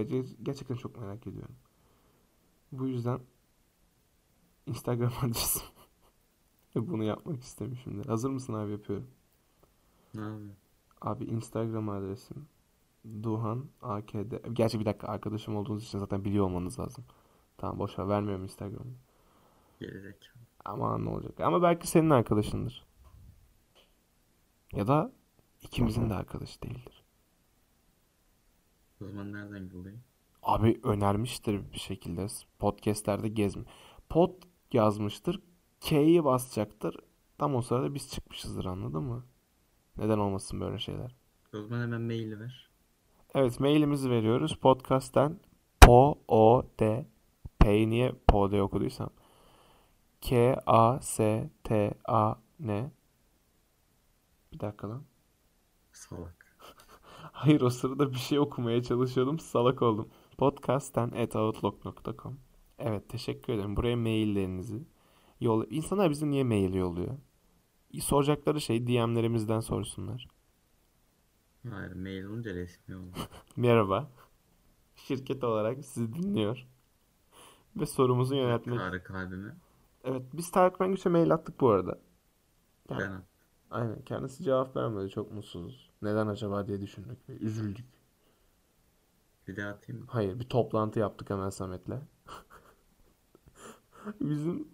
Gerçekten, 0.42 0.76
çok 0.76 1.00
merak 1.00 1.26
ediyorum. 1.26 1.54
Bu 2.72 2.86
yüzden 2.86 3.20
Instagram 4.66 5.12
adresim. 5.22 5.62
Bunu 6.74 7.04
yapmak 7.04 7.42
istedim 7.42 7.78
şimdi. 7.84 8.08
Hazır 8.08 8.30
mısın 8.30 8.52
abi 8.52 8.72
yapıyorum. 8.72 9.06
Ne 10.14 10.20
yapıyor? 10.20 10.50
Abi 11.00 11.24
Instagram 11.24 11.88
adresim 11.88 12.46
Duhan 13.22 13.64
AKD. 13.82 14.32
Gerçi 14.52 14.80
bir 14.80 14.84
dakika 14.84 15.06
arkadaşım 15.08 15.56
olduğunuz 15.56 15.84
için 15.84 15.98
zaten 15.98 16.24
biliyor 16.24 16.44
olmanız 16.44 16.78
lazım. 16.78 17.04
Tamam 17.58 17.78
boş 17.78 17.98
ver 17.98 18.08
vermiyorum 18.08 18.44
Instagram'ı. 18.44 18.94
Gerizekalı. 19.80 20.32
Aman 20.64 21.04
ne 21.04 21.08
olacak. 21.08 21.40
Ama 21.40 21.62
belki 21.62 21.86
senin 21.86 22.10
arkadaşındır. 22.10 22.86
Ya 24.72 24.86
da 24.86 25.12
ikimizin 25.62 26.10
de 26.10 26.14
arkadaşı 26.14 26.62
değildir. 26.62 27.02
O 29.00 29.04
zaman 29.04 29.32
nereden 29.32 29.70
bulayım? 29.70 30.00
Abi 30.42 30.80
önermiştir 30.82 31.72
bir 31.72 31.78
şekilde. 31.78 32.26
Podcast'lerde 32.58 33.28
gezme. 33.28 33.64
Pod 34.08 34.42
yazmıştır. 34.72 35.40
K'yi 35.80 36.24
basacaktır. 36.24 36.96
Tam 37.38 37.54
o 37.54 37.62
sırada 37.62 37.94
biz 37.94 38.10
çıkmışızdır 38.10 38.64
anladın 38.64 39.02
mı? 39.02 39.24
Neden 39.96 40.18
olmasın 40.18 40.60
böyle 40.60 40.78
şeyler? 40.78 41.16
O 41.54 41.62
zaman 41.62 41.80
hemen 41.82 42.00
maili 42.00 42.40
ver. 42.40 42.71
Evet 43.34 43.60
mailimizi 43.60 44.10
veriyoruz. 44.10 44.56
Podcast'ten 44.56 45.40
po 45.80 46.18
o 46.28 46.62
d 46.80 47.06
P'yi 47.58 47.90
niye 47.90 48.12
po 48.28 48.50
diye 48.50 48.62
okuduysam 48.62 49.10
K 50.20 50.56
A 50.66 51.00
S 51.00 51.50
T 51.64 51.94
A 52.04 52.34
N 52.60 52.90
Bir 54.52 54.60
dakika 54.60 54.88
lan. 54.88 55.02
Salak. 55.92 56.56
Hayır 57.32 57.60
o 57.60 57.70
sırada 57.70 58.10
bir 58.10 58.18
şey 58.18 58.38
okumaya 58.38 58.82
çalışıyordum. 58.82 59.38
Salak 59.38 59.82
oldum. 59.82 60.08
Podcast'ten 60.38 61.10
at 61.10 61.36
outlook.com 61.36 62.38
Evet 62.78 63.08
teşekkür 63.08 63.52
ederim. 63.52 63.76
Buraya 63.76 63.96
maillerinizi 63.96 64.82
yolla. 65.40 65.64
İnsanlar 65.64 66.10
bize 66.10 66.30
niye 66.30 66.44
mail 66.44 66.74
yolluyor? 66.74 67.18
Soracakları 68.00 68.60
şey 68.60 68.86
DM'lerimizden 68.86 69.60
sorsunlar. 69.60 70.31
Hayır 71.70 71.92
mail 71.92 72.24
olunca 72.24 72.54
resmi 72.54 72.96
oldu. 72.96 73.16
Merhaba. 73.56 74.10
Şirket 74.94 75.44
olarak 75.44 75.84
sizi 75.84 76.14
dinliyor. 76.14 76.66
Ve 77.76 77.86
sorumuzu 77.86 78.34
yöneltmek... 78.34 78.78
Tarık 78.78 79.10
abime. 79.10 79.56
Evet 80.04 80.22
biz 80.32 80.50
Tarık 80.50 80.80
Mengüç'e 80.80 81.08
mail 81.08 81.34
attık 81.34 81.60
bu 81.60 81.70
arada. 81.70 81.98
Ben 82.90 82.98
Yani, 82.98 83.14
at. 83.14 83.22
aynen 83.70 84.02
kendisi 84.02 84.44
cevap 84.44 84.76
vermedi. 84.76 85.10
Çok 85.10 85.32
mutsuzuz. 85.32 85.90
Neden 86.02 86.26
acaba 86.26 86.66
diye 86.66 86.80
düşündük 86.80 87.28
ve 87.28 87.32
üzüldük. 87.32 87.86
Bir 89.48 89.56
daha 89.56 89.68
atayım 89.68 90.02
mı? 90.02 90.06
Hayır 90.10 90.40
bir 90.40 90.48
toplantı 90.48 90.98
yaptık 90.98 91.30
hemen 91.30 91.50
Samet'le. 91.50 91.98
Bizim 94.20 94.68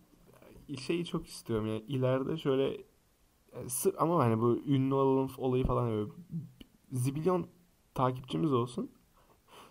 şeyi 0.79 1.07
çok 1.07 1.27
istiyorum 1.27 1.67
yani 1.67 1.81
ileride 1.81 2.37
şöyle 2.37 2.85
yani 3.55 3.71
sır, 3.71 3.95
ama 3.99 4.25
hani 4.25 4.41
bu 4.41 4.57
ünlü 4.67 4.95
olalım 4.95 5.31
olayı 5.39 5.65
falan 5.67 5.91
böyle 5.91 6.11
zibilyon 6.93 7.47
takipçimiz 7.95 8.53
olsun. 8.53 8.91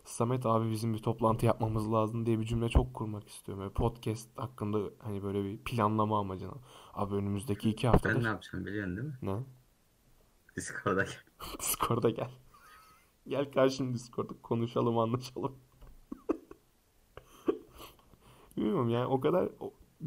Samet 0.03 0.45
abi 0.45 0.71
bizim 0.71 0.93
bir 0.93 0.99
toplantı 0.99 1.45
yapmamız 1.45 1.91
lazım 1.91 2.25
diye 2.25 2.39
bir 2.39 2.45
cümle 2.45 2.69
çok 2.69 2.93
kurmak 2.93 3.29
istiyorum. 3.29 3.61
Böyle 3.63 3.73
podcast 3.73 4.37
hakkında 4.39 4.79
hani 4.99 5.23
böyle 5.23 5.43
bir 5.43 5.57
planlama 5.57 6.19
amacına. 6.19 6.53
Abi 6.93 7.15
önümüzdeki 7.15 7.69
iki 7.69 7.87
Ben 7.87 7.91
haftada 7.91 8.19
ne 8.19 8.27
yapacağım 8.27 8.65
biliyorsun 8.65 8.97
değil 8.97 9.07
mi? 9.07 9.15
ne? 9.21 9.43
Discord'a 10.55 11.03
gel. 11.03 11.13
Discord'a 11.59 12.09
gel. 12.09 12.31
Gel 13.27 13.51
karşın 13.51 13.93
Discord'da 13.93 14.33
konuşalım, 14.41 14.97
anlaşalım. 14.97 15.55
Bilmiyorum 18.57 18.89
yani 18.89 19.05
o 19.05 19.19
kadar 19.19 19.49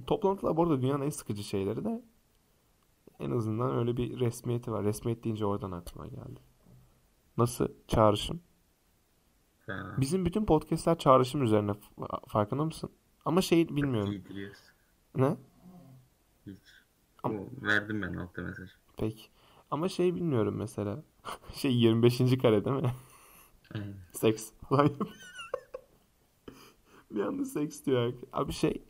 toplantılar 0.07 0.57
bu 0.57 0.63
arada 0.63 0.83
dünyanın 0.83 1.05
en 1.05 1.11
sıkıcı 1.11 1.45
şeyleri 1.45 1.85
de 1.85 2.05
en 3.19 3.31
azından 3.31 3.79
öyle 3.79 3.97
bir 3.97 4.21
resmiyeti 4.21 4.73
var. 4.73 4.85
Resmiyet 4.85 5.25
deyince 5.25 5.47
oradan 5.47 5.73
aklıma 5.73 6.07
geldi. 6.07 6.41
Nasıl 7.41 7.69
çağrışım? 7.89 8.41
Fena. 9.67 9.95
Bizim 10.01 10.25
bütün 10.25 10.45
podcastler 10.45 10.99
çağrışım 10.99 11.43
üzerine 11.43 11.73
farkında 12.29 12.65
mısın? 12.65 12.91
Ama 13.25 13.43
şey 13.43 13.69
bilmiyorum. 13.69 14.11
Giydiriyoruz. 14.11 14.59
Ne? 15.17 15.37
Hiç. 16.47 16.59
Ama- 17.23 17.41
O, 17.41 17.47
verdim 17.63 18.03
ben 18.03 18.15
altta 18.15 18.43
mesaj. 18.43 18.71
Peki. 18.97 19.23
Ama 19.71 19.89
şey 19.89 20.15
bilmiyorum 20.15 20.55
mesela. 20.59 21.03
Şey 21.55 21.77
25. 21.77 22.19
kare 22.39 22.65
değil 22.65 22.77
mi? 22.77 22.93
Aynen. 23.75 23.95
Seks 24.13 24.53
falan 24.69 24.91
Bir 27.11 27.21
anda 27.21 27.45
seks 27.45 27.85
diyor. 27.87 28.13
Abi 28.33 28.53
şey 28.53 28.83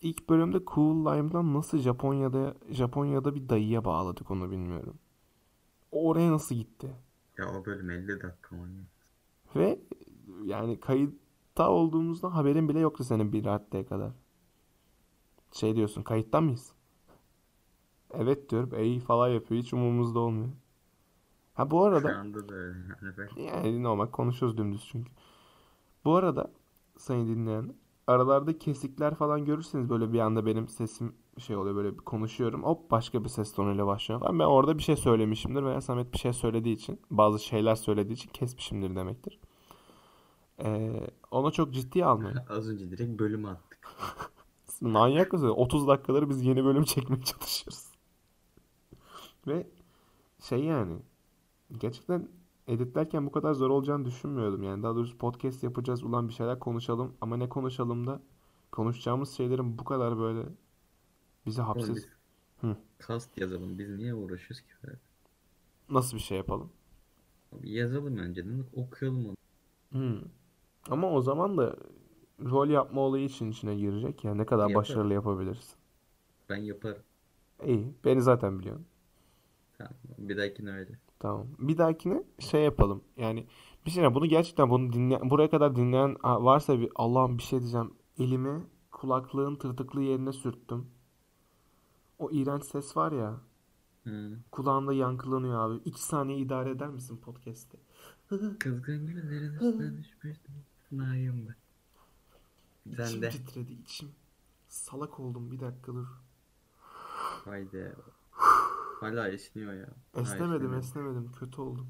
ilk 0.00 0.28
bölümde 0.28 0.58
Cool 0.74 0.96
Lime'dan 1.06 1.54
nasıl 1.54 1.78
Japonya'da 1.78 2.54
Japonya'da 2.70 3.34
bir 3.34 3.48
dayıya 3.48 3.84
bağladık 3.84 4.30
onu 4.30 4.50
bilmiyorum. 4.50 4.98
Oraya 5.92 6.32
nasıl 6.32 6.54
gitti? 6.54 6.96
Ya 7.38 7.48
o 7.50 7.64
bölüm 7.64 7.90
50 7.90 8.08
dakika 8.08 8.56
oynuyor. 8.56 8.84
Ve 9.56 9.80
yani 10.44 10.80
kayıtta 10.80 11.70
olduğumuzda 11.70 12.34
haberin 12.34 12.68
bile 12.68 12.80
yoktu 12.80 13.04
senin 13.04 13.32
bir 13.32 13.44
raddeye 13.44 13.86
kadar. 13.86 14.12
Şey 15.52 15.76
diyorsun 15.76 16.02
kayıtta 16.02 16.40
mıyız? 16.40 16.72
Evet 18.10 18.50
diyorum. 18.50 18.70
Ey 18.74 19.00
falan 19.00 19.28
yapıyor. 19.28 19.62
Hiç 19.62 19.72
umurumuzda 19.74 20.18
olmuyor. 20.18 20.52
Ha 21.54 21.70
bu 21.70 21.76
Şu 21.76 21.84
arada 21.84 22.16
anda 22.16 22.48
da 22.48 22.54
öyle. 22.54 22.78
Yani 23.36 23.82
normal 23.82 24.06
konuşuyoruz 24.06 24.58
dümdüz 24.58 24.88
çünkü. 24.92 25.12
Bu 26.04 26.14
arada 26.16 26.52
sayın 26.98 27.28
dinleyen 27.28 27.74
aralarda 28.06 28.58
kesikler 28.58 29.14
falan 29.14 29.44
görürseniz 29.44 29.90
böyle 29.90 30.12
bir 30.12 30.18
anda 30.18 30.46
benim 30.46 30.68
sesim 30.68 31.14
şey 31.38 31.56
oluyor 31.56 31.76
böyle 31.76 31.92
bir 31.92 31.98
konuşuyorum. 31.98 32.64
Hop 32.64 32.90
başka 32.90 33.24
bir 33.24 33.28
ses 33.28 33.52
tonuyla 33.52 33.86
başlıyor 33.86 34.20
falan. 34.20 34.38
Ben 34.38 34.44
orada 34.44 34.78
bir 34.78 34.82
şey 34.82 34.96
söylemişimdir 34.96 35.62
veya 35.62 35.80
Samet 35.80 36.12
bir 36.12 36.18
şey 36.18 36.32
söylediği 36.32 36.74
için 36.74 37.00
bazı 37.10 37.38
şeyler 37.38 37.74
söylediği 37.74 38.16
için 38.16 38.30
kesmişimdir 38.30 38.96
demektir. 38.96 39.38
Ee, 40.62 41.00
ona 41.30 41.50
çok 41.50 41.74
ciddiye 41.74 42.04
almayın. 42.04 42.38
az 42.48 42.68
önce 42.68 42.90
direkt 42.90 43.20
bölümü 43.20 43.48
attık. 43.48 43.78
Manyak 44.80 45.32
mısın? 45.32 45.48
30 45.48 45.88
dakikaları 45.88 46.28
biz 46.30 46.44
yeni 46.44 46.64
bölüm 46.64 46.84
çekmeye 46.84 47.22
çalışıyoruz. 47.22 47.84
Ve 49.46 49.66
şey 50.40 50.64
yani 50.64 50.98
gerçekten 51.78 52.28
editlerken 52.68 53.26
bu 53.26 53.32
kadar 53.32 53.54
zor 53.54 53.70
olacağını 53.70 54.04
düşünmüyordum. 54.04 54.62
Yani 54.62 54.82
daha 54.82 54.94
doğrusu 54.94 55.18
podcast 55.18 55.62
yapacağız 55.62 56.02
ulan 56.02 56.28
bir 56.28 56.34
şeyler 56.34 56.58
konuşalım 56.58 57.14
ama 57.20 57.36
ne 57.36 57.48
konuşalım 57.48 58.06
da 58.06 58.22
konuşacağımız 58.72 59.30
şeylerin 59.30 59.78
bu 59.78 59.84
kadar 59.84 60.18
böyle 60.18 60.48
bizi 61.46 61.62
hapsiz 61.62 62.08
Hı. 62.60 62.76
kast 62.98 63.38
yazalım. 63.38 63.78
Biz 63.78 63.88
niye 63.90 64.14
uğraşıyoruz 64.14 64.60
ki? 64.60 64.72
böyle? 64.84 64.98
nasıl 65.90 66.16
bir 66.16 66.22
şey 66.22 66.38
yapalım? 66.38 66.70
Abi 67.52 67.70
yazalım 67.70 68.16
önceden 68.16 68.64
okuyalım 68.76 69.26
onu. 69.26 69.36
Hmm. 69.90 70.20
Ama 70.90 71.10
o 71.10 71.20
zaman 71.20 71.56
da 71.58 71.76
rol 72.44 72.68
yapma 72.68 73.00
olayı 73.00 73.24
için 73.24 73.50
içine 73.50 73.74
girecek 73.74 74.24
ya 74.24 74.34
ne 74.34 74.46
kadar 74.46 74.68
Yaparım. 74.68 74.74
başarılı 74.74 75.14
yapabilirsin. 75.14 75.74
Ben 76.48 76.56
yaparım. 76.56 77.02
İyi, 77.66 77.94
beni 78.04 78.22
zaten 78.22 78.58
biliyorsun. 78.58 78.86
Tamam. 79.78 79.94
Bir 80.18 80.36
dahakine 80.36 80.70
öyle. 80.70 80.98
Tamam. 81.24 81.46
Bir 81.58 81.78
dahakine 81.78 82.22
şey 82.38 82.62
yapalım. 82.64 83.04
Yani 83.16 83.46
bir 83.86 83.90
şey 83.90 84.14
bunu 84.14 84.26
gerçekten 84.26 84.70
bunu 84.70 84.92
dinleyen 84.92 85.30
buraya 85.30 85.50
kadar 85.50 85.76
dinleyen 85.76 86.16
varsa 86.22 86.80
bir 86.80 86.90
Allah'ım 86.94 87.38
bir 87.38 87.42
şey 87.42 87.60
diyeceğim. 87.60 87.94
Elimi 88.18 88.66
kulaklığın 88.92 89.56
tırtıklı 89.56 90.02
yerine 90.02 90.32
sürttüm. 90.32 90.86
O 92.18 92.30
iğrenç 92.30 92.64
ses 92.64 92.96
var 92.96 93.12
ya. 93.12 93.40
Hı. 94.04 94.38
Kulağımda 94.52 94.92
yankılanıyor 94.92 95.58
abi. 95.60 95.82
İki 95.84 96.02
saniye 96.02 96.38
idare 96.38 96.70
eder 96.70 96.88
misin 96.88 97.16
podcast'te? 97.16 97.78
Kızgın 98.58 99.06
güllerin 99.06 99.52
üstüne 99.54 99.98
düşmüştüm. 99.98 100.54
Nayım 100.92 101.48
ben. 101.48 101.56
Sen 102.96 103.06
İçim 103.06 103.22
de. 103.22 103.30
titredi 103.30 103.72
içim. 103.72 104.08
Salak 104.68 105.20
oldum 105.20 105.50
bir 105.50 105.60
dakika 105.60 105.94
dur. 105.94 106.06
Haydi. 107.44 107.96
Hala 109.04 109.28
esniyor 109.28 109.72
ya. 109.72 109.86
Ha, 110.14 110.20
Esnemedim 110.20 110.54
esnemiyor. 110.54 110.78
esnemedim 110.82 111.32
kötü 111.32 111.60
oldum. 111.60 111.86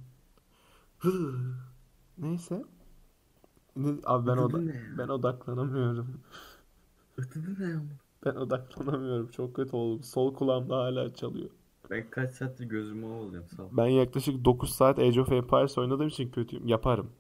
Hı. 0.99 1.35
Neyse. 2.19 2.65
Ne, 3.77 3.89
abi 4.05 4.27
ben 4.27 4.37
oda 4.37 4.59
ben 4.99 5.09
odaklanamıyorum. 5.09 6.21
Ötüdü 7.17 7.57
ne 7.65 7.75
ama? 7.75 7.85
Ben 8.25 8.35
odaklanamıyorum. 8.35 9.29
Çok 9.31 9.57
kötü 9.57 9.77
oldum. 9.77 10.03
Sol 10.03 10.35
kulağımda 10.35 10.77
hala 10.77 11.15
çalıyor. 11.15 11.51
Ben 11.91 12.11
kaç 12.11 12.35
saattir 12.35 12.65
gözümü 12.65 13.07
ovalıyorum 13.07 13.49
sağ 13.49 13.63
ol. 13.63 13.69
Ben 13.73 13.87
yaklaşık 13.87 14.45
9 14.45 14.71
saat 14.71 14.99
Age 14.99 15.21
of 15.21 15.33
Empires 15.33 15.79
oynadığım 15.79 16.09
için 16.09 16.31
kötüyüm. 16.31 16.69
Yaparım. 16.69 17.11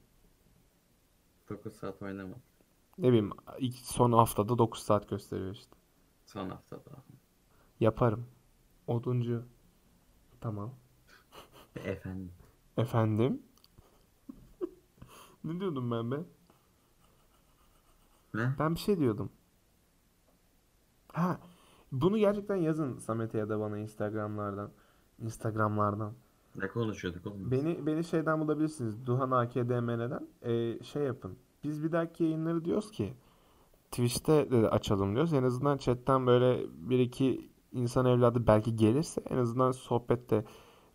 9 1.48 1.72
saat 1.72 2.02
oynamadım. 2.02 2.42
Ne 2.98 3.08
bileyim 3.08 3.30
ilk 3.58 3.74
son 3.76 4.12
haftada 4.12 4.58
9 4.58 4.82
saat 4.82 5.08
gösteriyor 5.08 5.54
işte. 5.54 5.76
Son 6.26 6.50
haftada. 6.50 6.90
Yaparım. 7.80 8.26
Oduncu. 8.86 9.42
Tamam. 10.44 10.70
Efendim. 11.76 12.30
Efendim? 12.76 13.42
Ne 15.44 15.60
diyordum 15.60 15.90
ben 15.90 16.10
be? 16.10 16.16
Ne? 18.34 18.54
Ben 18.58 18.74
bir 18.74 18.80
şey 18.80 18.98
diyordum. 18.98 19.30
Ha, 21.12 21.38
bunu 21.92 22.18
gerçekten 22.18 22.56
yazın 22.56 22.98
Samet'e 22.98 23.38
ya 23.38 23.48
da 23.48 23.60
bana 23.60 23.78
Instagram'lardan. 23.78 24.70
Instagram'lardan. 25.18 26.12
Ne 26.56 26.68
konuşuyorduk 26.68 27.26
oğlum? 27.26 27.50
Beni 27.50 27.86
beni 27.86 28.04
şeyden 28.04 28.40
bulabilirsiniz. 28.40 29.06
Duhan 29.06 29.30
AKDM'den. 29.30 30.28
Ee, 30.42 30.82
şey 30.82 31.02
yapın. 31.02 31.36
Biz 31.64 31.84
bir 31.84 31.92
dahaki 31.92 32.24
yayınları 32.24 32.64
diyoruz 32.64 32.90
ki 32.90 33.14
Twitch'te 33.90 34.50
de 34.50 34.68
açalım 34.70 35.14
diyoruz. 35.14 35.32
En 35.32 35.42
azından 35.42 35.76
chatten 35.76 36.26
böyle 36.26 36.66
bir 36.72 36.98
iki 36.98 37.53
insan 37.74 38.06
evladı 38.06 38.46
belki 38.46 38.76
gelirse 38.76 39.20
en 39.30 39.36
azından 39.36 39.72
sohbette 39.72 40.44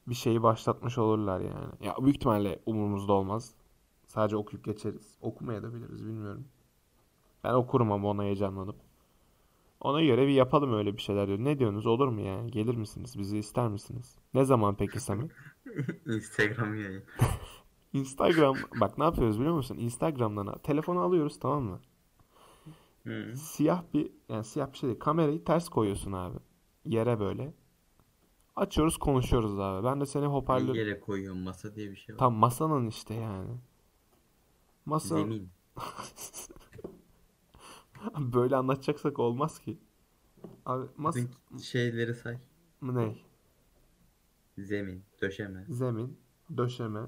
bir 0.07 0.15
şeyi 0.15 0.43
başlatmış 0.43 0.97
olurlar 0.97 1.39
yani. 1.39 1.71
Ya 1.81 1.95
büyük 2.01 2.15
ihtimalle 2.15 2.59
umurumuzda 2.65 3.13
olmaz. 3.13 3.55
Sadece 4.05 4.37
okuyup 4.37 4.65
geçeriz. 4.65 5.17
Okumaya 5.21 5.63
da 5.63 5.73
biliriz 5.73 6.05
bilmiyorum. 6.05 6.45
Ben 7.43 7.53
okurum 7.53 7.91
ama 7.91 8.09
ona 8.09 8.23
heyecanlanıp. 8.23 8.75
Ona 9.81 10.01
göre 10.01 10.27
bir 10.27 10.33
yapalım 10.33 10.73
öyle 10.73 10.97
bir 10.97 11.01
şeyler 11.01 11.27
diyor. 11.27 11.39
Ne 11.39 11.59
diyorsunuz? 11.59 11.85
Olur 11.85 12.07
mu 12.07 12.21
yani? 12.21 12.51
Gelir 12.51 12.75
misiniz? 12.75 13.19
Bizi 13.19 13.37
ister 13.37 13.67
misiniz? 13.67 14.15
Ne 14.33 14.45
zaman 14.45 14.75
peki 14.75 14.99
Samet? 14.99 15.31
Instagram 16.05 16.75
yayın. 16.75 17.03
Instagram 17.93 18.55
bak 18.81 18.97
ne 18.97 19.03
yapıyoruz 19.03 19.39
biliyor 19.39 19.55
musun? 19.55 19.77
Instagram'dan 19.77 20.57
telefonu 20.57 20.99
alıyoruz 20.99 21.39
tamam 21.39 21.63
mı? 21.63 21.79
Hı. 23.03 23.35
Siyah 23.35 23.83
bir 23.93 24.11
yani 24.29 24.43
siyah 24.43 24.71
bir 24.71 24.77
şey 24.77 24.89
değil. 24.89 24.99
Kamerayı 24.99 25.43
ters 25.43 25.69
koyuyorsun 25.69 26.11
abi. 26.11 26.37
Yere 26.89 27.19
böyle. 27.19 27.53
Açıyoruz 28.55 28.97
konuşuyoruz 28.97 29.59
abi. 29.59 29.85
Ben 29.85 30.01
de 30.01 30.05
seni 30.05 30.23
Bir 30.23 30.27
hoparlör 30.27 30.75
yere 30.75 30.99
koyuyorum 30.99 31.39
masa 31.39 31.75
diye 31.75 31.91
bir 31.91 31.95
şey 31.95 32.15
var. 32.15 32.19
tam 32.19 32.33
masanın 32.33 32.87
işte 32.87 33.13
yani. 33.13 33.57
Masa 34.85 35.15
Zemin. 35.15 35.49
böyle 38.17 38.55
anlatacaksak 38.55 39.19
olmaz 39.19 39.59
ki. 39.59 39.77
Abi 40.65 40.87
masa 40.97 41.19
şeyleri 41.63 42.15
say. 42.15 42.37
ne? 42.81 43.15
Zemin, 44.57 45.03
döşeme. 45.21 45.65
Zemin, 45.69 46.19
döşeme. 46.57 47.07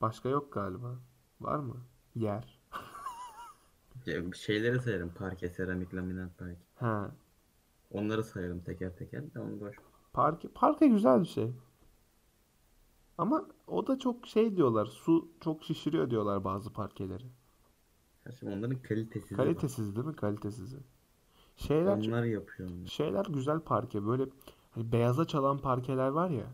Başka 0.00 0.28
yok 0.28 0.52
galiba. 0.52 0.98
Var 1.40 1.58
mı? 1.58 1.86
Yer. 2.14 2.58
Şeyleri 4.34 4.80
sayarım. 4.80 5.14
Parke, 5.14 5.48
seramik, 5.48 5.94
laminat 5.94 6.40
belki. 6.40 6.60
Ha. 6.74 7.10
Onları 7.96 8.24
sayarım 8.24 8.60
teker 8.60 8.96
teker 8.96 9.34
de 9.34 9.40
onu 9.40 9.60
boş. 9.60 9.76
Parke, 10.12 10.48
parke 10.48 10.86
güzel 10.86 11.20
bir 11.20 11.26
şey. 11.26 11.52
Ama 13.18 13.44
o 13.66 13.86
da 13.86 13.98
çok 13.98 14.26
şey 14.26 14.56
diyorlar. 14.56 14.86
Su 14.86 15.28
çok 15.40 15.64
şişiriyor 15.64 16.10
diyorlar 16.10 16.44
bazı 16.44 16.72
parkeleri. 16.72 17.24
Ya 18.26 18.32
Şimdi 18.32 18.52
onların 18.52 18.82
kalitesi 18.82 19.30
de 19.30 19.38
var. 19.38 19.44
Kalitesiz 19.44 19.96
değil 19.96 20.06
mi? 20.06 20.16
Kalitesizi. 20.16 20.76
Şeyler 21.56 21.96
Onlar 21.96 22.24
yapıyor 22.24 22.70
onu. 22.70 22.86
şeyler 22.88 23.26
güzel 23.26 23.60
parke. 23.60 24.06
Böyle 24.06 24.26
hani 24.70 24.92
beyaza 24.92 25.24
çalan 25.24 25.58
parkeler 25.58 26.08
var 26.08 26.30
ya. 26.30 26.46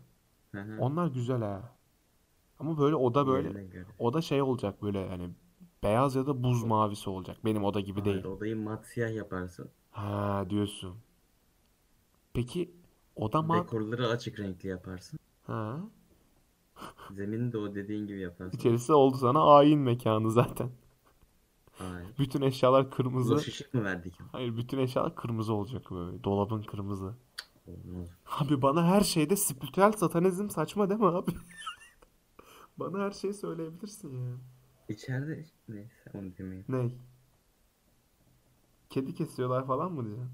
Hı 0.52 0.60
hı. 0.60 0.76
Onlar 0.80 1.06
güzel 1.06 1.40
ha. 1.40 1.62
Ama 2.58 2.78
böyle 2.78 2.94
oda 2.96 3.26
böyle 3.26 3.64
oda 3.98 4.20
şey 4.22 4.42
olacak 4.42 4.82
böyle 4.82 5.08
hani 5.08 5.30
beyaz 5.82 6.14
ya 6.14 6.26
da 6.26 6.42
buz 6.42 6.64
mavisi 6.64 7.10
olacak. 7.10 7.36
Benim 7.44 7.64
oda 7.64 7.80
gibi 7.80 8.00
Hayır, 8.00 8.14
değil. 8.14 8.24
odayı 8.26 8.56
mat 8.56 8.86
siyah 8.86 9.14
yaparsın. 9.14 9.70
Ha 9.90 10.44
diyorsun. 10.50 10.94
Peki 12.34 12.74
oda 13.16 13.42
mat 13.42 13.64
Dekorları 13.66 14.08
açık 14.08 14.38
renkli 14.40 14.68
yaparsın. 14.68 15.18
ha 15.46 15.80
Zemini 17.10 17.52
de 17.52 17.58
o 17.58 17.74
dediğin 17.74 18.06
gibi 18.06 18.20
yaparsın. 18.20 18.58
içerisi 18.58 18.92
oldu 18.92 19.16
sana 19.16 19.44
ayin 19.56 19.80
mekanı 19.80 20.30
zaten. 20.30 20.70
Hayır. 21.72 22.08
Bütün 22.18 22.42
eşyalar 22.42 22.90
kırmızı. 22.90 23.34
Loş 23.34 23.48
ışık 23.48 23.74
mı 23.74 23.84
verdik? 23.84 24.18
Hayır 24.32 24.56
bütün 24.56 24.78
eşyalar 24.78 25.14
kırmızı 25.16 25.54
olacak 25.54 25.90
böyle. 25.90 26.24
Dolabın 26.24 26.62
kırmızı. 26.62 27.14
Olmaz. 27.66 28.08
Abi 28.26 28.62
bana 28.62 28.86
her 28.86 29.00
şeyde 29.00 29.36
spiritüel 29.36 29.92
satanizm 29.92 30.48
saçma 30.50 30.90
deme 30.90 31.06
abi. 31.06 31.30
Bana 32.76 32.98
her 32.98 33.10
şeyi 33.10 33.34
söyleyebilirsin 33.34 34.10
ya. 34.24 34.36
İçeride 34.88 35.44
neyse 35.68 36.10
onu 36.14 36.36
demeyeyim. 36.38 36.64
Ney? 36.68 36.98
Kedi 38.90 39.14
kesiyorlar 39.14 39.66
falan 39.66 39.92
mı 39.92 40.04
diyeceğim? 40.04 40.30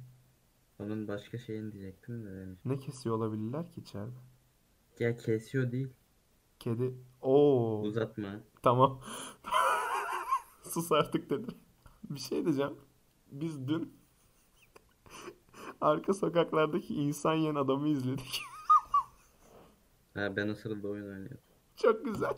Onun 0.78 1.08
başka 1.08 1.38
şeyini 1.38 1.72
diyecektim 1.72 2.26
de 2.26 2.30
demiş. 2.30 2.60
Ne 2.64 2.78
kesiyor 2.78 3.16
olabilirler 3.16 3.72
ki 3.72 3.80
içeride? 3.80 4.16
Ya 4.98 5.16
kesiyor 5.16 5.72
değil. 5.72 5.88
Kedi. 6.58 6.94
Oo. 7.22 7.80
Uzatma. 7.82 8.40
Tamam. 8.62 9.00
Sus 10.62 10.92
artık 10.92 11.30
dedi. 11.30 11.46
Bir 12.10 12.20
şey 12.20 12.44
diyeceğim. 12.44 12.74
Biz 13.30 13.68
dün 13.68 13.98
arka 15.80 16.14
sokaklardaki 16.14 16.94
insan 16.94 17.34
yiyen 17.34 17.54
adamı 17.54 17.88
izledik. 17.88 18.40
Ha 20.14 20.36
ben 20.36 20.48
o 20.48 20.54
sırada 20.54 20.88
oyun 20.88 21.06
oynuyorum. 21.06 21.38
Çok 21.76 22.04
güzel. 22.04 22.34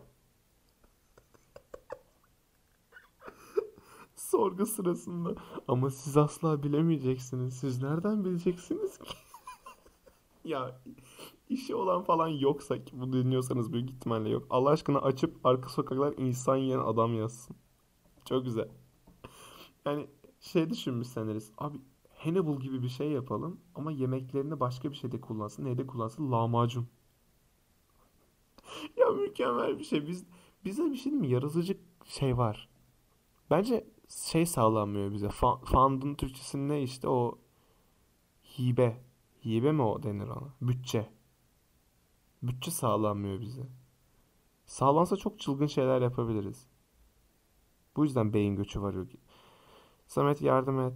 Sorgu 4.30 4.66
sırasında. 4.66 5.34
Ama 5.68 5.90
siz 5.90 6.16
asla 6.16 6.62
bilemeyeceksiniz. 6.62 7.54
Siz 7.54 7.82
nereden 7.82 8.24
bileceksiniz 8.24 8.98
ki? 8.98 9.04
Ya 10.44 10.80
işi 11.48 11.74
olan 11.74 12.02
falan 12.02 12.28
yoksa 12.28 12.84
ki 12.84 13.00
bu 13.00 13.12
dinliyorsanız 13.12 13.72
büyük 13.72 13.90
ihtimalle 13.90 14.28
yok. 14.28 14.46
Allah 14.50 14.70
aşkına 14.70 14.98
açıp 14.98 15.46
arka 15.46 15.68
sokaklar 15.68 16.14
insan 16.18 16.56
yiyen 16.56 16.78
adam 16.78 17.14
yazsın. 17.14 17.56
Çok 18.24 18.44
güzel. 18.44 18.68
Yani 19.84 20.06
şey 20.40 20.70
düşünmüşseniz 20.70 21.52
abi 21.58 21.78
Hannibal 22.16 22.60
gibi 22.60 22.82
bir 22.82 22.88
şey 22.88 23.10
yapalım 23.10 23.60
ama 23.74 23.92
yemeklerini 23.92 24.60
başka 24.60 24.90
bir 24.90 24.96
şeyde 24.96 25.20
kullansın. 25.20 25.64
Neyde 25.64 25.86
kullansın? 25.86 26.32
Lahmacun. 26.32 26.88
Ya 28.96 29.10
mükemmel 29.10 29.78
bir 29.78 29.84
şey. 29.84 30.06
Biz 30.06 30.24
bize 30.64 30.90
bir 30.90 30.96
şey 30.96 31.04
diyeyim 31.04 31.20
mi? 31.20 31.28
Yaratıcı 31.28 31.78
şey 32.04 32.38
var. 32.38 32.68
Bence 33.50 33.86
şey 34.10 34.46
sağlanmıyor 34.46 35.12
bize. 35.12 35.28
Fa 35.28 35.56
fund'un 35.56 36.14
Türkçesi 36.14 36.68
ne 36.68 36.82
işte 36.82 37.08
o 37.08 37.38
hibe. 38.58 39.02
Hibe 39.44 39.72
mi 39.72 39.82
o 39.82 40.02
denir 40.02 40.28
ona? 40.28 40.54
Bütçe. 40.60 41.10
Bütçe 42.42 42.70
sağlanmıyor 42.70 43.40
bize. 43.40 43.68
Sağlansa 44.66 45.16
çok 45.16 45.40
çılgın 45.40 45.66
şeyler 45.66 46.00
yapabiliriz. 46.00 46.66
Bu 47.96 48.04
yüzden 48.04 48.32
beyin 48.32 48.56
göçü 48.56 48.82
var. 48.82 48.94
Samet 50.06 50.42
yardım 50.42 50.80
et. 50.80 50.94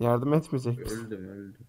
Yardım 0.00 0.34
etmeyecek 0.34 0.78
misin? 0.78 1.06
Öldüm 1.06 1.28
öldüm. 1.28 1.66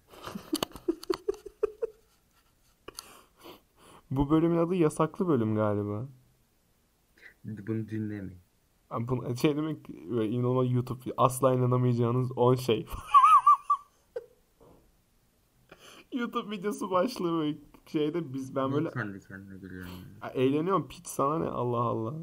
Bu 4.10 4.30
bölümün 4.30 4.58
adı 4.58 4.74
yasaklı 4.74 5.28
bölüm 5.28 5.54
galiba. 5.54 6.06
Bunu 7.46 7.88
dinlemeyin. 7.88 8.38
Abi 8.90 9.08
Bu 9.08 9.36
şey 9.36 9.56
demek 9.56 9.88
böyle 9.88 10.30
inanılmaz 10.30 10.72
YouTube 10.72 11.00
asla 11.16 11.54
inanamayacağınız 11.54 12.32
10 12.36 12.54
şey. 12.54 12.86
YouTube 16.12 16.50
videosu 16.56 16.90
başlığı 16.90 17.32
böyle 17.38 17.58
şeyde 17.86 18.32
biz 18.34 18.56
ben 18.56 18.72
böyle 18.72 18.90
kendi 18.90 19.20
kendine 19.20 19.58
gülüyorum 19.58 19.90
ya? 20.22 20.28
Eğleniyorum 20.28 20.88
piç 20.88 21.06
sana 21.06 21.38
ne 21.38 21.48
Allah 21.48 21.80
Allah. 21.80 22.14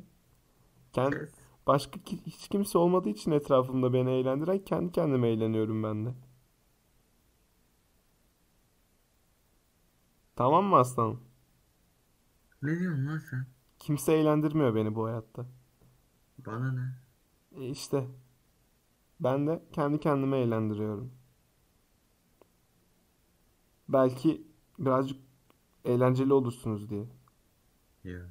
Kendi 0.93 1.31
başka 1.67 1.99
ki- 2.03 2.21
hiç 2.25 2.47
kimse 2.47 2.77
olmadığı 2.77 3.09
için 3.09 3.31
etrafımda 3.31 3.93
beni 3.93 4.09
eğlendiren 4.11 4.59
kendi 4.59 4.91
kendime 4.91 5.27
eğleniyorum 5.29 5.83
ben 5.83 6.05
de. 6.05 6.13
Tamam 10.35 10.65
mı 10.65 10.75
aslanım? 10.75 11.21
Ne 12.61 12.79
diyorsun 12.79 13.05
lan 13.07 13.17
sen? 13.17 13.45
Kimse 13.83 14.13
eğlendirmiyor 14.13 14.75
beni 14.75 14.95
bu 14.95 15.05
hayatta. 15.05 15.45
Bana 16.45 16.71
ne? 16.71 16.95
E 17.63 17.69
işte 17.69 18.07
ben 19.19 19.47
de 19.47 19.63
kendi 19.71 19.99
kendime 19.99 20.37
eğlendiriyorum. 20.37 21.11
Belki 23.89 24.47
birazcık 24.79 25.21
eğlenceli 25.85 26.33
olursunuz 26.33 26.89
diye. 26.89 27.05
Ya. 28.03 28.29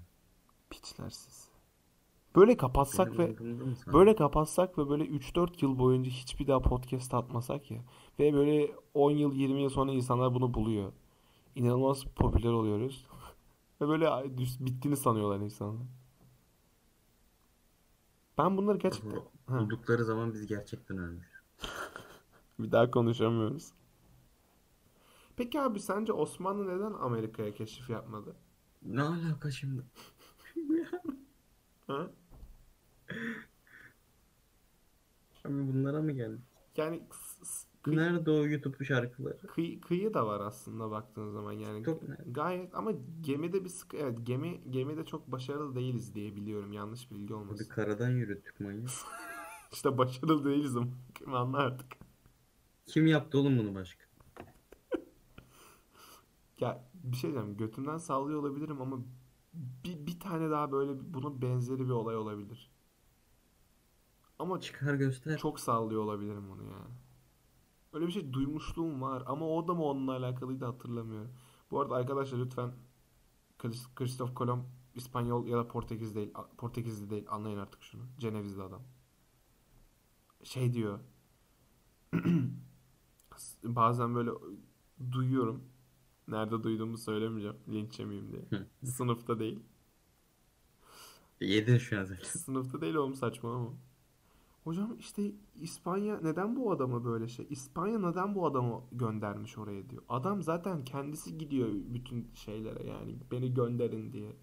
Piçler 0.70 1.10
siz. 1.10 1.48
Böyle 2.36 2.56
kapatsak 2.56 3.18
Benim 3.18 3.18
ve 3.18 3.92
böyle 3.92 4.16
kapatsak 4.16 4.78
ve 4.78 4.88
böyle 4.88 5.04
3-4 5.04 5.64
yıl 5.64 5.78
boyunca 5.78 6.10
hiçbir 6.10 6.46
daha 6.46 6.62
podcast 6.62 7.14
atmasak 7.14 7.70
ya 7.70 7.80
ve 8.18 8.34
böyle 8.34 8.76
10 8.94 9.10
yıl 9.10 9.32
20 9.32 9.62
yıl 9.62 9.70
sonra 9.70 9.92
insanlar 9.92 10.34
bunu 10.34 10.54
buluyor. 10.54 10.92
İnanılmaz 11.54 12.04
popüler 12.04 12.52
oluyoruz. 12.52 13.06
Ve 13.83 13.88
böyle 13.88 14.38
düş- 14.38 14.61
bittiğini 14.61 14.97
sanıyorlar 14.97 15.40
insanlar. 15.40 15.87
Ben 18.38 18.57
bunları 18.57 18.79
gerçekten 18.79 19.12
Bu- 19.49 19.53
Buldukları 19.59 20.05
zaman 20.05 20.35
biz 20.35 20.47
gerçekten 20.47 20.99
ölmüş. 20.99 21.27
bir 22.59 22.73
daha 22.73 22.90
konuşamıyoruz. 22.90 23.73
Peki 25.37 25.61
abi 25.61 25.81
sence 25.81 26.12
Osmanlı 26.12 26.68
neden 26.79 26.92
Amerika'ya 26.92 27.55
keşif 27.55 27.90
yapmadı? 27.90 28.37
Ne 28.83 29.03
alaka 29.03 29.51
şimdi? 29.51 29.83
Ha? 31.87 32.11
Abi 35.45 35.53
bunlara 35.73 36.03
mı 36.03 36.12
geldik? 36.12 36.40
Yani 36.77 37.03
kıy- 37.83 37.97
Nerede 37.97 38.31
o 38.31 38.47
YouTube 38.47 38.85
şarkıları? 38.85 39.38
kıy- 39.47 39.81
kıyı 39.81 40.14
da 40.14 40.27
var 40.27 40.40
aslında 40.40 40.90
baktığın 40.90 41.31
zaman 41.31 41.53
yani 41.53 41.85
Çok 41.85 42.03
gayet 42.27 42.75
ama 42.75 42.92
gemide 43.21 43.64
bir 43.64 43.68
sıkı 43.68 43.97
evet 43.97 44.18
gemi 44.23 44.61
gemide 44.71 45.05
çok 45.05 45.33
başarılı 45.33 45.75
değiliz 45.75 46.14
diye 46.14 46.37
biliyorum 46.37 46.73
yanlış 46.73 47.11
bilgi 47.11 47.35
Hadi 47.35 47.35
olmasın. 47.35 47.68
karadan 47.68 48.11
yürüttük 48.11 48.61
manyak. 48.61 48.90
İşte 49.73 49.99
başarılı 49.99 50.45
değiliz 50.45 50.77
ama 50.77 50.87
kim 51.14 51.35
anla 51.35 51.59
artık. 51.59 51.92
Kim 52.87 53.07
yaptı 53.07 53.38
oğlum 53.38 53.59
bunu 53.59 53.75
başka? 53.75 54.05
Ya 56.61 56.85
bir 56.95 57.16
şey 57.16 57.33
diyeceğim 57.33 57.57
götümden 57.57 57.99
sallıyor 57.99 58.40
olabilirim 58.40 58.81
ama 58.81 58.99
bir, 59.55 60.07
bir 60.07 60.21
tane 60.21 60.51
daha 60.51 60.73
böyle 60.73 60.92
bunun 61.14 61.42
benzeri 61.42 61.85
bir 61.85 61.90
olay 61.90 62.16
olabilir. 62.16 62.71
Ama 64.38 64.61
Çıkar 64.61 64.95
göster. 64.95 65.38
çok 65.38 65.61
sallıyor 65.61 66.03
olabilirim 66.03 66.51
onu 66.51 66.62
ya. 66.64 66.79
Öyle 67.92 68.07
bir 68.07 68.12
şey 68.12 68.33
duymuşluğum 68.33 69.02
var 69.02 69.22
ama 69.26 69.48
o 69.48 69.68
da 69.68 69.74
mı 69.74 69.85
onunla 69.85 70.12
alakalıydı 70.12 70.64
hatırlamıyorum. 70.64 71.33
Bu 71.70 71.81
arada 71.81 71.94
arkadaşlar 71.94 72.38
lütfen 72.38 72.72
Christoph 73.96 74.35
Kolomb 74.35 74.64
İspanyol 74.94 75.46
ya 75.46 75.59
da 75.59 75.68
Portekiz 75.68 76.14
değil. 76.14 76.33
Portekizli 76.59 77.11
değil. 77.11 77.24
Anlayın 77.28 77.59
artık 77.59 77.83
şunu. 77.83 78.02
Cenevizli 78.18 78.62
adam. 78.62 78.83
Şey 80.44 80.72
diyor. 80.72 81.00
Bazen 83.64 84.14
böyle 84.14 84.31
duyuyorum. 85.12 85.64
Nerede 86.28 86.62
duyduğumu 86.62 86.98
söylemeyeceğim. 86.98 87.57
Linç 87.68 87.98
yemeyeyim 87.98 88.33
diye. 88.33 88.66
Sınıfta 88.85 89.38
değil. 89.38 89.61
Yedin 91.40 91.78
şu 91.78 92.00
an 92.00 92.05
zaten. 92.05 92.24
Sınıfta 92.24 92.81
değil 92.81 92.94
oğlum 92.94 93.14
saçmalama. 93.14 93.72
Hocam 94.64 94.96
işte 94.98 95.33
İspanya 95.61 96.20
neden 96.20 96.57
bu 96.57 96.72
adamı 96.72 97.05
böyle 97.05 97.29
şey? 97.29 97.46
İspanya 97.51 97.98
neden 97.98 98.35
bu 98.35 98.46
adamı 98.46 98.83
göndermiş 98.92 99.59
oraya 99.59 99.90
diyor. 99.90 100.03
Adam 100.09 100.42
zaten 100.42 100.85
kendisi 100.85 101.38
gidiyor 101.38 101.68
bütün 101.72 102.31
şeylere 102.35 102.87
yani 102.87 103.18
beni 103.31 103.55
gönderin 103.55 104.12
diye. 104.12 104.37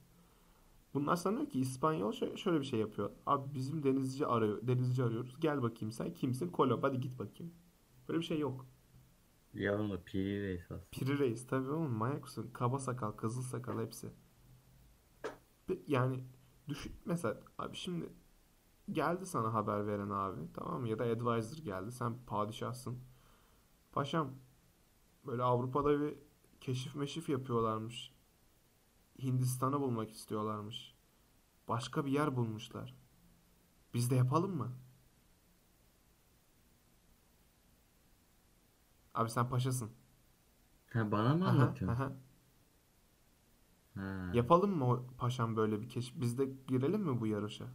Bunlar 0.94 1.16
sanıyor 1.16 1.50
ki 1.50 1.60
İspanyol 1.60 2.12
şö- 2.12 2.38
şöyle 2.38 2.60
bir 2.60 2.66
şey 2.66 2.80
yapıyor. 2.80 3.12
Abi 3.26 3.54
bizim 3.56 3.84
denizci 3.84 4.26
arıyor, 4.28 4.68
denizci 4.68 5.04
arıyoruz. 5.04 5.40
Gel 5.40 5.62
bakayım 5.62 5.92
sen 5.92 6.14
kimsin? 6.14 6.50
Kolomb 6.50 6.84
hadi 6.84 7.00
git 7.00 7.20
bakayım. 7.20 7.54
Böyle 8.10 8.20
bir 8.20 8.26
şey 8.26 8.40
yok. 8.40 8.66
Ya 9.54 9.80
onu 9.80 10.04
Piri 10.06 10.44
Reis 10.44 10.62
aslında. 10.72 10.86
Piri 10.92 11.20
Reis 11.20 11.48
tabii 11.48 11.70
oğlum 11.70 11.92
manyak 11.92 12.22
mısın? 12.24 12.50
Kaba 12.54 12.80
sakal, 12.80 13.12
kızıl 13.12 13.42
sakal 13.42 13.80
hepsi. 13.86 14.10
Yani 15.88 16.24
düşün 16.70 16.92
mesela 17.06 17.40
abi 17.58 17.76
şimdi 17.78 18.10
geldi 18.94 19.26
sana 19.26 19.54
haber 19.54 19.88
veren 19.88 20.10
abi 20.10 20.54
tamam 20.54 20.82
mı? 20.82 20.90
Ya 20.90 21.00
da 21.00 21.04
advisor 21.04 21.58
geldi. 21.64 21.92
Sen 21.92 22.18
padişahsın. 22.28 23.00
Paşam 23.92 24.32
böyle 25.26 25.44
Avrupa'da 25.44 26.02
bir 26.02 26.16
keşif 26.62 26.96
meşif 26.96 27.30
yapıyorlarmış. 27.30 28.14
Hindistan'ı 29.22 29.82
bulmak 29.82 30.12
istiyorlarmış. 30.12 30.96
Başka 31.68 32.06
bir 32.06 32.12
yer 32.12 32.36
bulmuşlar. 32.36 32.96
Biz 33.94 34.12
de 34.12 34.16
yapalım 34.16 34.58
mı? 34.58 34.72
Abi 39.14 39.30
sen 39.30 39.50
paşasın. 39.50 39.92
Ha 40.94 41.12
bana 41.12 41.36
mı 41.36 41.48
Aha, 41.48 41.50
anlatıyorsun? 41.50 41.88
aha. 41.88 42.12
Ha. 43.96 44.30
Yapalım 44.34 44.78
mı 44.78 44.86
o 44.90 45.08
paşam 45.18 45.56
böyle 45.56 45.82
bir 45.82 45.90
keşif? 45.90 46.22
Biz 46.22 46.38
de 46.38 46.46
girelim 46.68 47.02
mi 47.02 47.20
bu 47.22 47.28
yarışa? 47.28 47.68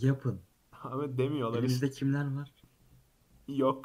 Yapın. 0.00 0.40
Ama 0.82 1.18
demiyorlar 1.18 1.58
Elimizde 1.58 1.86
işte. 1.86 1.98
kimler 1.98 2.34
var? 2.36 2.54
Yok. 3.48 3.84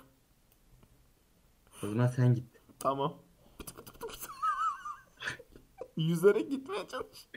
O 1.83 1.87
zaman 1.87 2.07
sen 2.07 2.35
git. 2.35 2.61
Tamam. 2.79 3.17
Yüzerek 5.97 6.51
gitmeye 6.51 6.87
çalış. 6.87 7.27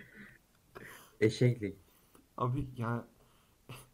Eşekle 1.21 1.69
git. 1.69 1.79
Abi 2.37 2.69
ya 2.77 3.09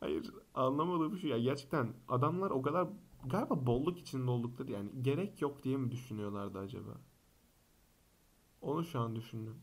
hayır 0.00 0.30
anlamadığım 0.54 1.18
şu 1.18 1.26
ya 1.26 1.38
gerçekten 1.38 1.94
adamlar 2.08 2.50
o 2.50 2.62
kadar 2.62 2.88
galiba 3.26 3.66
bolluk 3.66 3.98
içinde 3.98 4.30
oldukları 4.30 4.72
yani 4.72 4.90
gerek 5.02 5.42
yok 5.42 5.64
diye 5.64 5.76
mi 5.76 5.90
düşünüyorlardı 5.90 6.58
acaba? 6.58 7.00
Onu 8.60 8.84
şu 8.84 9.00
an 9.00 9.16
düşündüm. 9.16 9.56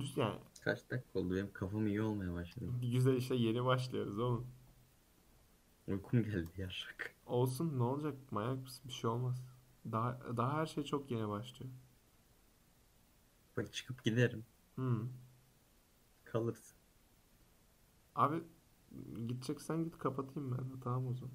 Düş 0.00 0.16
yani 0.16 0.38
Kaç 0.64 0.90
dakika 0.90 1.18
oldu 1.18 1.34
benim 1.34 1.52
kafam 1.52 1.86
iyi 1.86 2.02
olmaya 2.02 2.34
başladı. 2.34 2.72
güzel 2.80 3.16
işe 3.16 3.34
yeni 3.34 3.64
başlıyoruz 3.64 4.18
oğlum. 4.18 4.46
Uykum 5.86 6.22
geldi 6.22 6.50
yarrak. 6.56 7.14
Olsun 7.26 7.78
ne 7.78 7.82
olacak? 7.82 8.32
Manyak 8.32 8.62
mısın? 8.62 8.82
Bir 8.88 8.92
şey 8.92 9.10
olmaz. 9.10 9.44
Daha 9.92 10.36
daha 10.36 10.58
her 10.58 10.66
şey 10.66 10.84
çok 10.84 11.10
yeni 11.10 11.28
başlıyor. 11.28 11.72
Bak 13.56 13.72
çıkıp 13.72 14.04
giderim. 14.04 14.44
Hmm. 14.74 15.08
Kalırsın. 16.24 16.76
Abi 18.14 18.42
gideceksen 19.28 19.84
git 19.84 19.98
kapatayım 19.98 20.52
ben 20.58 20.80
tamam 20.80 21.06
o 21.06 21.14
zaman. 21.14 21.34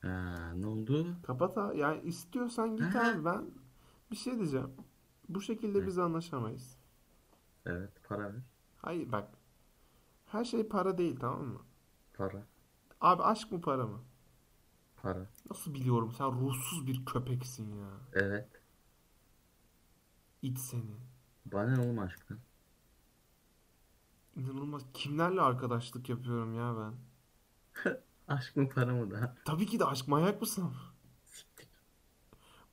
Ha, 0.00 0.52
ne 0.54 0.66
oldu? 0.66 1.16
Kapat 1.22 1.56
ha. 1.56 1.72
Yani 1.74 2.02
istiyorsan 2.02 2.76
git 2.76 2.96
abi 2.96 3.24
ben 3.24 3.50
bir 4.10 4.16
şey 4.16 4.36
diyeceğim. 4.36 4.70
Bu 5.28 5.40
şekilde 5.40 5.86
biz 5.86 5.98
anlaşamayız. 5.98 6.77
Evet 7.68 7.90
para 8.08 8.24
ver. 8.34 8.42
Hayır 8.78 9.12
bak. 9.12 9.28
Her 10.26 10.44
şey 10.44 10.68
para 10.68 10.98
değil 10.98 11.16
tamam 11.20 11.44
mı? 11.46 11.60
Para. 12.14 12.42
Abi 13.00 13.22
aşk 13.22 13.52
mı 13.52 13.60
para 13.60 13.86
mı? 13.86 14.00
Para. 15.02 15.26
Nasıl 15.50 15.74
biliyorum 15.74 16.12
sen 16.12 16.40
ruhsuz 16.40 16.86
bir 16.86 17.04
köpeksin 17.06 17.76
ya. 17.80 17.88
Evet. 18.12 18.48
İt 20.42 20.58
seni. 20.58 20.96
Bana 21.46 21.76
ne 21.76 21.80
oğlum 21.80 21.98
aşktan? 21.98 22.38
İnanılmaz. 24.36 24.82
Kimlerle 24.94 25.40
arkadaşlık 25.40 26.08
yapıyorum 26.08 26.54
ya 26.54 26.74
ben? 26.78 26.94
Aşk 28.28 28.56
mı 28.56 28.68
para 28.68 28.94
mı 28.94 29.10
da? 29.10 29.36
Tabii 29.44 29.66
ki 29.66 29.78
de 29.78 29.84
aşk 29.84 30.08
manyak 30.08 30.40
mısın? 30.40 30.72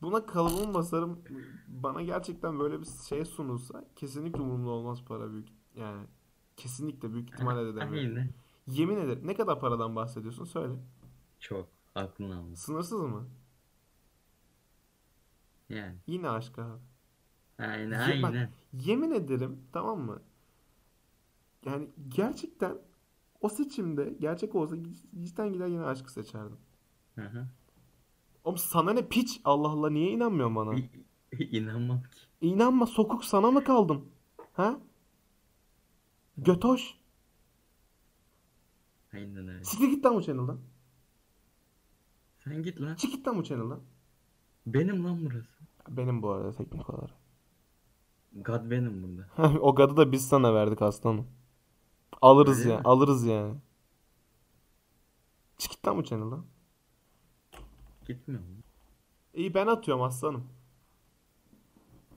Buna 0.01 0.25
kalıbımı 0.25 0.73
basarım. 0.73 1.19
Bana 1.67 2.01
gerçekten 2.01 2.59
böyle 2.59 2.79
bir 2.81 2.85
şey 3.09 3.25
sunulsa 3.25 3.85
kesinlikle 3.95 4.41
umurumda 4.41 4.69
olmaz 4.69 5.03
para 5.05 5.31
büyük. 5.31 5.47
Yani 5.75 6.07
kesinlikle 6.57 7.13
büyük 7.13 7.29
ihtimalle 7.29 7.73
de 7.73 7.75
demiyorum. 7.75 8.33
Yemin 8.67 8.97
ederim. 8.97 9.27
Ne 9.27 9.35
kadar 9.35 9.59
paradan 9.59 9.95
bahsediyorsun? 9.95 10.43
Söyle. 10.45 10.73
Çok. 11.39 11.67
Aklını 11.95 12.37
almış. 12.37 12.59
Sınırsız 12.59 13.01
mı? 13.01 13.27
Yani. 15.69 15.95
Yine 16.07 16.29
aşk 16.29 16.59
abi. 16.59 16.79
Aynen 17.59 18.09
Ye- 18.09 18.23
bak- 18.23 18.33
aynen. 18.33 18.51
Yemin 18.73 19.11
ederim 19.11 19.59
tamam 19.73 19.99
mı? 19.99 20.21
Yani 21.65 21.89
gerçekten 22.09 22.77
o 23.41 23.49
seçimde 23.49 24.15
gerçek 24.19 24.55
olsa 24.55 24.75
cidden 25.23 25.53
gider 25.53 25.67
yine 25.67 25.83
aşkı 25.83 26.11
seçerdim. 26.11 26.57
Hı 27.15 27.21
hı. 27.21 27.47
Oğlum 28.45 28.57
sana 28.57 28.93
ne 28.93 29.07
piç? 29.07 29.41
Allah 29.45 29.67
Allah 29.67 29.89
niye 29.89 30.11
inanmıyorsun 30.11 30.55
bana? 30.55 30.75
İnanmam 31.39 32.01
ki. 32.03 32.09
İnanma 32.41 32.85
sokuk 32.85 33.25
sana 33.25 33.51
mı 33.51 33.63
kaldım? 33.63 34.05
Ha? 34.53 34.79
Götoş. 36.37 36.93
Aynen 39.13 39.47
öyle. 39.47 39.63
Siktir 39.63 39.87
git 39.87 40.05
lan 40.05 40.15
bu 40.15 40.23
channel'dan. 40.23 40.59
Sen 42.43 42.63
git 42.63 42.81
lan. 42.81 42.95
Çık 42.95 43.11
git 43.11 43.27
lan 43.27 43.37
bu 43.37 43.43
channel'dan. 43.43 43.79
Benim 44.67 45.05
lan 45.05 45.25
burası. 45.25 45.47
Benim 45.89 46.21
bu 46.21 46.29
arada 46.29 46.51
teknik 46.51 46.89
olarak. 46.89 47.15
God 48.35 48.71
benim 48.71 49.03
burada. 49.03 49.59
o 49.61 49.75
gadı 49.75 49.97
da 49.97 50.11
biz 50.11 50.27
sana 50.27 50.53
verdik 50.53 50.81
aslanım. 50.81 51.27
Alırız 52.21 52.59
Öyle 52.59 52.69
ya, 52.69 52.77
mi? 52.77 52.83
alırız 52.85 53.25
yani. 53.25 53.55
Çık 55.57 55.71
git 55.71 55.87
lan 55.87 55.97
bu 55.97 56.03
channel'dan. 56.03 56.45
Gitmiyor 58.05 58.41
mu? 58.41 58.47
İyi 59.33 59.53
ben 59.53 59.67
atıyorum 59.67 60.03
aslanım. 60.03 60.47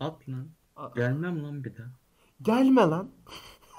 At 0.00 0.28
lan. 0.28 0.48
A- 0.76 0.88
Gelmem 0.88 1.42
lan 1.44 1.64
bir 1.64 1.76
daha. 1.76 1.88
Gelme 2.42 2.80
lan. 2.80 3.10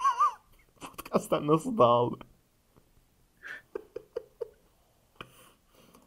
Podcast'tan 0.82 1.48
nasıl 1.48 1.78
dağıldı? 1.78 2.18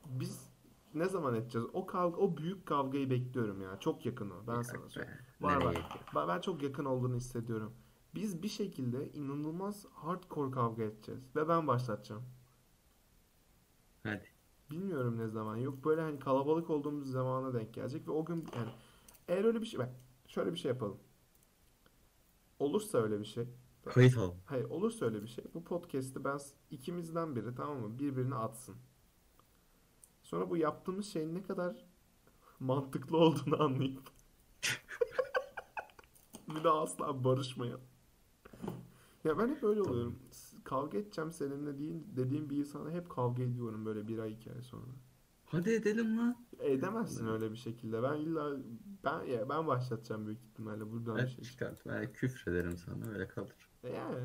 Biz 0.07 0.51
ne 0.95 1.09
zaman 1.09 1.35
edeceğiz? 1.35 1.67
O 1.73 1.87
kavga, 1.87 2.17
o 2.17 2.37
büyük 2.37 2.67
kavgayı 2.67 3.11
bekliyorum 3.11 3.62
ya. 3.62 3.81
Çok 3.81 4.07
yakın 4.07 4.31
o. 4.31 4.47
Ben 4.47 4.62
sana 4.62 4.88
söyleyeyim. 4.88 5.19
Var 5.41 5.65
var. 5.65 6.01
Ben, 6.15 6.29
ben 6.29 6.41
çok 6.41 6.62
yakın 6.62 6.85
olduğunu 6.85 7.17
hissediyorum. 7.17 7.75
Biz 8.15 8.43
bir 8.43 8.49
şekilde 8.49 9.12
inanılmaz 9.12 9.87
hardcore 9.93 10.51
kavga 10.51 10.83
edeceğiz. 10.83 11.37
Ve 11.37 11.49
ben 11.49 11.67
başlatacağım. 11.67 12.23
Hadi. 14.03 14.32
Bilmiyorum 14.73 15.19
ne 15.19 15.29
zaman. 15.29 15.57
Yok 15.57 15.85
böyle 15.85 16.01
hani 16.01 16.19
kalabalık 16.19 16.71
olduğumuz 16.71 17.11
zamana 17.11 17.55
denk 17.55 17.75
gelecek. 17.75 18.09
Ve 18.09 18.13
o 18.13 18.25
gün 18.25 18.47
yani 18.57 18.71
eğer 19.29 19.45
öyle 19.45 19.61
bir 19.61 19.67
şey... 19.67 19.81
Bak 19.81 19.91
şöyle 20.27 20.53
bir 20.53 20.59
şey 20.59 20.69
yapalım. 20.69 20.99
Olursa 22.59 22.99
öyle 22.99 23.21
bir 23.21 23.25
şey. 23.25 23.49
Kayıt 23.85 24.19
al. 24.19 24.33
Hayır 24.47 24.65
olursa 24.65 25.05
öyle 25.05 25.23
bir 25.23 25.29
şey. 25.29 25.45
Bu 25.55 25.65
podcast'i 25.65 26.25
ben 26.25 26.39
ikimizden 26.71 27.37
biri 27.37 27.55
tamam 27.55 27.81
mı? 27.81 27.99
Birbirine 27.99 28.35
atsın. 28.35 28.77
Sonra 30.23 30.51
bu 30.51 30.57
yaptığımız 30.57 31.07
şeyin 31.07 31.35
ne 31.35 31.43
kadar 31.43 31.77
mantıklı 32.61 33.17
olduğunu 33.17 33.63
anlayıp 33.63 34.11
bir 36.49 36.65
daha 36.65 36.83
asla 36.83 37.25
barışmayalım. 37.25 37.85
Ya 39.25 39.39
ben 39.39 39.49
hep 39.49 39.65
öyle 39.65 39.83
oluyorum. 39.83 40.19
Kavga 40.64 40.98
edeceğim 40.98 41.33
seninle 41.33 41.79
değil 41.79 42.03
dediğim 42.16 42.51
bir 42.51 42.57
insana 42.57 42.90
hep 42.90 43.11
kavga 43.11 43.42
ediyorum 43.42 43.87
böyle 43.87 44.09
bir 44.09 44.18
ay 44.18 44.33
iki 44.33 44.53
ay 44.53 44.62
sonra. 44.62 44.87
Hadi 45.46 45.70
edelim 45.70 46.18
lan. 46.18 46.46
Edemezsin 46.61 47.27
öyle 47.27 47.51
bir 47.51 47.57
şekilde. 47.57 48.03
Ben 48.03 48.16
illa 48.16 48.57
ben 49.05 49.25
ya 49.25 49.48
ben 49.48 49.66
başlatacağım 49.66 50.27
büyük 50.27 50.42
ihtimalle 50.42 50.90
buradan 50.92 51.16
bir 51.16 51.20
Hadi 51.20 51.31
şey. 51.31 51.44
çıkart. 51.44 51.87
Ben 51.87 52.12
küfrederim 52.12 52.77
sana 52.77 53.09
öyle 53.09 53.29
kalır. 53.29 53.70
E 53.85 53.88
Yani, 53.88 54.18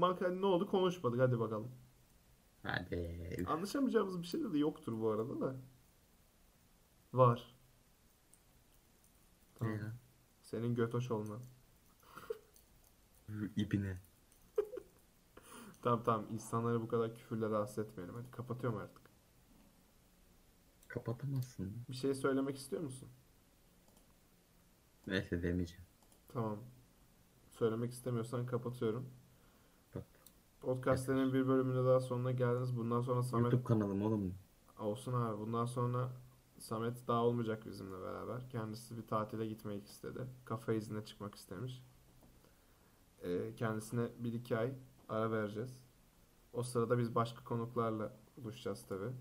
bak 0.00 0.20
hani 0.20 0.40
ne 0.40 0.46
oldu 0.46 0.66
konuşmadık 0.66 1.20
hadi 1.20 1.40
bakalım. 1.40 1.70
Hadi. 2.62 3.44
Anlaşamayacağımız 3.48 4.22
bir 4.22 4.26
şey 4.26 4.52
de 4.52 4.58
yoktur 4.58 5.00
bu 5.00 5.10
arada 5.10 5.40
da. 5.40 5.56
Var. 7.12 7.54
Tamam. 9.54 9.74
Ne 9.74 9.80
lan? 9.80 9.92
Senin 10.42 10.74
götoş 10.74 11.10
olman. 11.10 11.40
İbine. 13.56 14.00
Tamam 15.82 16.02
tamam 16.04 16.26
insanları 16.32 16.82
bu 16.82 16.88
kadar 16.88 17.14
küfürle 17.14 17.50
rahatsız 17.50 17.78
etmeyelim. 17.78 18.14
Hadi 18.14 18.30
kapatıyorum 18.30 18.78
artık. 18.78 19.02
Kapatamazsın. 20.88 21.72
Bir 21.88 21.94
şey 21.94 22.14
söylemek 22.14 22.56
istiyor 22.56 22.82
musun? 22.82 23.08
Neyse 25.06 25.42
demeyeceğim. 25.42 25.84
Tamam. 26.28 26.58
Söylemek 27.50 27.92
istemiyorsan 27.92 28.46
kapatıyorum. 28.46 29.10
Kapat. 29.92 30.08
Podcast'lerin 30.60 31.32
bir 31.32 31.48
bölümüne 31.48 31.84
daha 31.84 32.00
sonuna 32.00 32.32
geldiniz. 32.32 32.76
Bundan 32.76 33.00
sonra 33.00 33.22
Samet 33.22 33.52
YouTube 33.52 33.64
kanalım 33.64 34.02
oğlum. 34.02 34.34
olsun 34.78 35.12
abi. 35.12 35.38
Bundan 35.40 35.64
sonra 35.64 36.10
Samet 36.58 37.08
daha 37.08 37.24
olmayacak 37.24 37.66
bizimle 37.66 38.00
beraber. 38.02 38.50
Kendisi 38.50 38.96
bir 38.96 39.06
tatile 39.06 39.46
gitmek 39.46 39.86
istedi. 39.86 40.20
Kafa 40.44 40.72
izine 40.72 41.04
çıkmak 41.04 41.34
istemiş. 41.34 41.82
Ee, 43.22 43.54
kendisine 43.56 44.08
bir 44.18 44.32
iki 44.32 44.56
ay 44.56 44.74
ara 45.12 45.30
vereceğiz. 45.30 45.82
O 46.52 46.62
sırada 46.62 46.98
biz 46.98 47.14
başka 47.14 47.44
konuklarla 47.44 48.12
buluşacağız 48.36 48.86
tabi. 48.88 49.04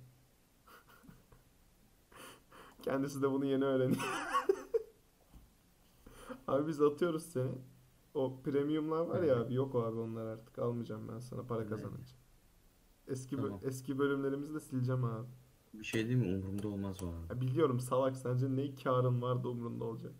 Kendisi 2.83 3.21
de 3.21 3.31
bunu 3.31 3.45
yeni 3.45 3.65
öğreniyor. 3.65 4.01
Abi 6.47 6.67
biz 6.67 6.81
atıyoruz 6.81 7.23
seni. 7.23 7.51
O 8.13 8.41
premiumlar 8.43 9.01
var 9.05 9.23
ya 9.23 9.41
abi 9.41 9.53
yok 9.53 9.75
abi 9.75 9.99
onlar 9.99 10.25
artık 10.25 10.59
almayacağım 10.59 11.07
ben 11.07 11.19
sana 11.19 11.43
para 11.43 11.67
kazanınca. 11.67 12.15
Eski 13.07 13.35
bö- 13.35 13.41
Tamam. 13.41 13.59
eski 13.63 13.99
bölümlerimizi 13.99 14.53
de 14.53 14.59
sileceğim 14.59 15.03
abi. 15.03 15.27
Bir 15.73 15.83
şey 15.83 16.05
değil 16.07 16.17
mi? 16.17 16.35
Umurumda 16.35 16.67
olmaz 16.67 17.03
o 17.03 17.07
an. 17.07 17.13
Ya 17.29 17.41
biliyorum 17.41 17.79
salak 17.79 18.17
sence 18.17 18.55
ne 18.55 18.75
karın 18.75 19.21
var 19.21 19.43
da 19.43 19.49
umrunda 19.49 19.85
olacak. 19.85 20.13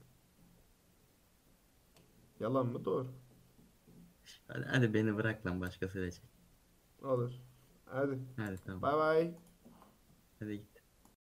Yalan 2.40 2.68
mı? 2.68 2.86
Doğru. 2.86 3.08
Hadi, 4.48 4.66
hadi 4.66 4.94
beni 4.94 5.16
bırak 5.18 5.46
lan 5.46 5.62
başkasıyla 5.62 6.12
çek. 6.12 6.24
Olur. 7.04 7.32
Hadi. 7.86 8.20
Hadi 8.38 8.58
tamam. 8.66 8.82
Bay 8.82 8.94
bay. 8.94 9.34
Hadi 10.40 10.58
git. 10.58 10.71